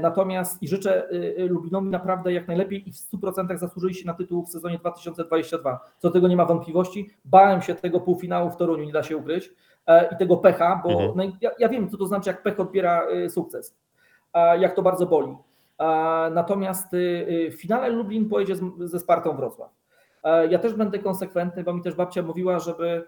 [0.01, 1.09] Natomiast i życzę
[1.49, 5.81] Lubinowi naprawdę jak najlepiej i w 100% zasłużyli się na tytuł w sezonie 2022.
[5.99, 7.11] Co do tego nie ma wątpliwości.
[7.25, 9.53] Bałem się tego półfinału w Toruniu, nie da się ukryć,
[10.13, 11.13] i tego pecha, bo mhm.
[11.17, 13.77] no, ja, ja, wiem, co to znaczy, jak pech odbiera sukces,
[14.59, 15.37] jak to bardzo boli.
[16.31, 16.89] Natomiast
[17.51, 19.71] w finale Lublin pojedzie ze Spartą Wrocław.
[20.51, 23.05] Ja też będę konsekwentny, bo mi też babcia mówiła, żeby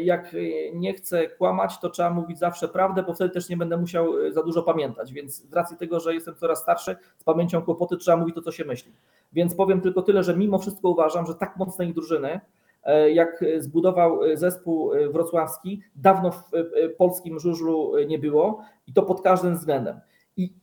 [0.00, 0.36] jak
[0.72, 4.32] nie chcę kłamać, to trzeba mówić zawsze prawdę, bo wtedy też nie będę musiał e,
[4.32, 5.12] za dużo pamiętać.
[5.12, 8.52] Więc z racji tego, że jestem coraz starszy, z pamięcią kłopoty trzeba mówić to, co
[8.52, 8.92] się myśli.
[9.32, 12.40] Więc powiem tylko tyle, że mimo wszystko uważam, że tak mocnej drużyny,
[12.84, 16.50] e, jak zbudował zespół wrocławski, dawno w
[16.98, 20.00] polskim żużlu nie było i to pod każdym względem.
[20.36, 20.54] I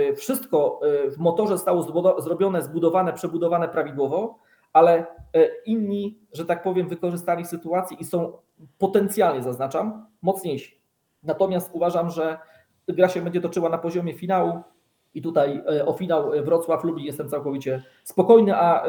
[0.00, 1.82] e, wszystko w motorze zostało
[2.18, 4.38] zrobione, zbudowane, przebudowane prawidłowo,
[4.74, 5.06] ale
[5.66, 8.38] inni, że tak powiem, wykorzystali sytuację i są
[8.78, 10.80] potencjalnie, zaznaczam, mocniejsi.
[11.22, 12.38] Natomiast uważam, że
[12.88, 14.60] gra się będzie toczyła na poziomie finału
[15.14, 18.86] i tutaj o finał Wrocław lubi jestem całkowicie spokojny, a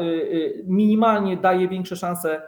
[0.64, 2.42] minimalnie daje większe szanse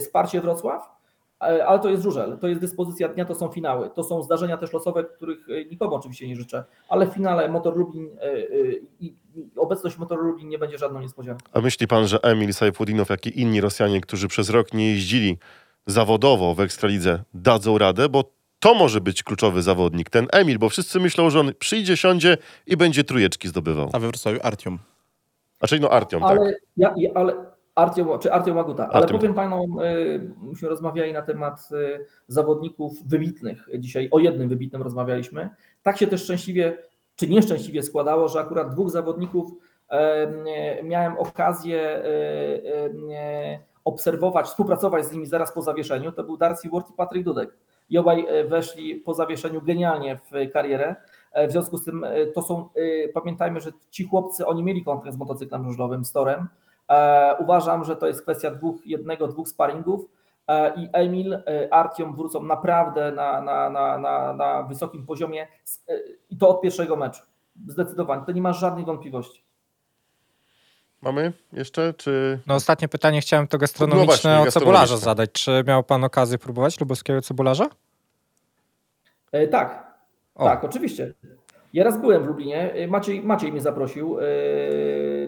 [0.00, 0.90] wsparcie Wrocław,
[1.38, 4.72] ale to jest żużel, to jest dyspozycja dnia, to są finały, to są zdarzenia też
[4.72, 8.08] losowe, których nikomu oczywiście nie życzę, ale w finale Motor Lublin
[9.00, 9.14] i
[9.56, 11.46] obecność Motor Lublin nie będzie żadną niespodzianką.
[11.52, 15.38] A myśli pan, że Emil Sajfudinow, jak i inni Rosjanie, którzy przez rok nie jeździli
[15.86, 18.08] zawodowo w Ekstralidze, dadzą radę?
[18.08, 18.24] Bo
[18.60, 22.76] to może być kluczowy zawodnik, ten Emil, bo wszyscy myślą, że on przyjdzie, siądzie i
[22.76, 23.90] będzie trujeczki zdobywał.
[23.92, 24.78] A we Wrocławiu Artiom.
[25.60, 26.54] A czyli no Artiom, ale, tak.
[26.76, 27.34] Ja, ale
[27.74, 29.20] Artiom, czy Artiom Maguta, ale Artiom.
[29.20, 29.78] powiem panom,
[30.42, 31.68] myśmy rozmawiali na temat
[32.28, 33.68] zawodników wybitnych.
[33.78, 35.50] Dzisiaj o jednym wybitnym rozmawialiśmy.
[35.82, 36.78] Tak się też szczęśliwie,
[37.16, 39.52] czy nieszczęśliwie składało, że akurat dwóch zawodników
[40.82, 42.02] miałem okazję
[43.84, 46.12] obserwować, współpracować z nimi zaraz po zawieszeniu.
[46.12, 47.56] To był Darcy Ward i Patryk Dudek.
[47.90, 50.96] I obaj weszli po zawieszeniu genialnie w karierę.
[51.48, 52.68] W związku z tym to są,
[53.14, 56.48] pamiętajmy, że ci chłopcy, oni mieli kontrakt z motocyklem żużlowym, z Torem.
[57.38, 60.04] Uważam, że to jest kwestia dwóch, jednego, dwóch sparingów
[60.48, 61.42] e, i Emil, e,
[61.74, 65.46] Artiom wrócą naprawdę na, na, na, na, na wysokim poziomie
[65.88, 65.98] e,
[66.30, 67.22] i to od pierwszego meczu.
[67.68, 69.44] Zdecydowanie, to nie ma żadnych wątpliwości.
[71.02, 72.38] Mamy jeszcze, czy...
[72.46, 74.98] No ostatnie pytanie chciałem to gastronomiczne No o cebularza gastronomiczne.
[75.04, 75.32] zadać.
[75.32, 77.66] Czy miał pan okazję próbować lubuskiego cebularza?
[79.32, 79.94] E, Tak,
[80.34, 80.44] O.
[80.44, 81.14] tak, oczywiście.
[81.74, 84.24] Ja raz byłem w Lublinie, Maciej, Maciej mnie zaprosił e,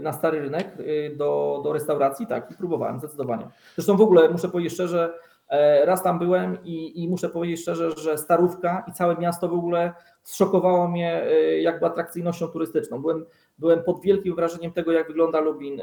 [0.01, 3.49] na stary rynek e, do, do restauracji, tak, i próbowałem zdecydowanie.
[3.75, 5.19] Zresztą w ogóle muszę powiedzieć szczerze,
[5.49, 9.53] e, raz tam byłem i, i muszę powiedzieć szczerze, że Starówka i całe miasto w
[9.53, 9.93] ogóle
[10.23, 11.27] zszokowało mnie
[11.61, 13.03] jakby atrakcyjnością turystyczną.
[13.03, 13.27] Byłem,
[13.59, 15.81] byłem pod wielkim wrażeniem tego, jak wygląda Lublin.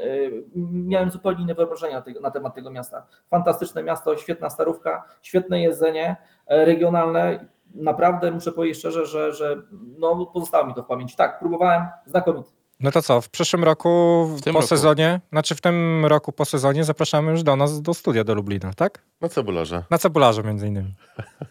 [0.72, 3.06] Miałem zupełnie inne wyobrażenia na temat tego miasta.
[3.30, 9.62] Fantastyczne miasto, świetna Starówka, świetne jedzenie regionalne naprawdę muszę powiedzieć szczerze, że, że
[9.98, 11.16] no, pozostało mi to w pamięci.
[11.16, 12.50] Tak, próbowałem, znakomity.
[12.80, 14.68] No to co, w przyszłym roku tym po roku.
[14.68, 18.70] sezonie, znaczy w tym roku po sezonie zapraszamy już do nas do studia do Lublina,
[18.76, 19.02] tak?
[19.20, 19.82] Na cebularze.
[19.90, 20.94] Na cebularze między innymi.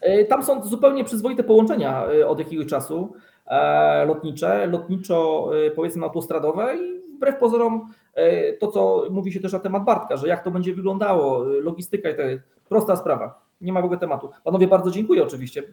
[0.01, 3.13] E, Tam są zupełnie przyzwoite połączenia e, od jakiegoś czasu
[3.45, 7.93] e, lotnicze, lotniczo e, powiedzmy autostradowe i wbrew pozorom
[8.59, 12.15] to, co mówi się też na temat Bartka, że jak to będzie wyglądało, logistyka i
[12.15, 13.41] to jest prosta sprawa.
[13.63, 14.29] Nie ma w ogóle tematu.
[14.43, 15.61] Panowie, bardzo dziękuję oczywiście.
[15.61, 15.63] E,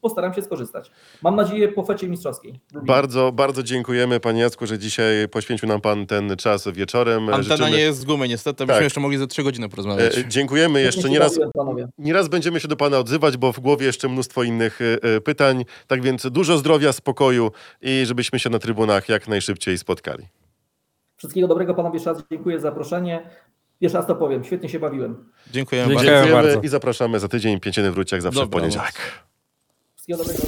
[0.00, 0.90] Postaram się skorzystać.
[1.22, 2.60] Mam nadzieję po fecie mistrzowskiej.
[2.72, 7.28] Bardzo, bardzo dziękujemy Panie Jacku, że dzisiaj poświęcił nam Pan ten czas wieczorem.
[7.28, 8.64] Antena nie jest z gumy, niestety.
[8.64, 8.84] Byśmy Tak.
[8.84, 10.18] jeszcze mogli ze trzy godziny porozmawiać.
[10.18, 11.38] E, Dziękujemy jeszcze nieraz.
[11.98, 14.84] Nieraz będziemy się do Pana odzywać, bo w głowie jeszcze mnóstwo innych e,
[15.16, 15.64] e, pytań.
[15.86, 20.24] Tak więc dużo zdrowia, spokoju i żebyśmy się na trybunach jak najszybciej spotkali.
[21.16, 23.30] Wszystkiego dobrego panowie, jeszcze raz dziękuję za zaproszenie.
[23.84, 25.30] Jeszcze raz to powiem, świetnie się bawiłem.
[25.50, 26.22] Dziękujemy Dziękuję bardzo.
[26.24, 26.60] Dziękujemy bardzo.
[26.60, 27.60] i zapraszamy za tydzień.
[27.60, 28.62] Pięcieny wróć jak zawsze w Dobranoc.
[28.62, 28.94] poniedziałek.
[29.94, 30.42] Wszystkiego dobrego.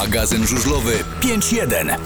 [0.00, 1.96] Magazyn żużlowy 5.1.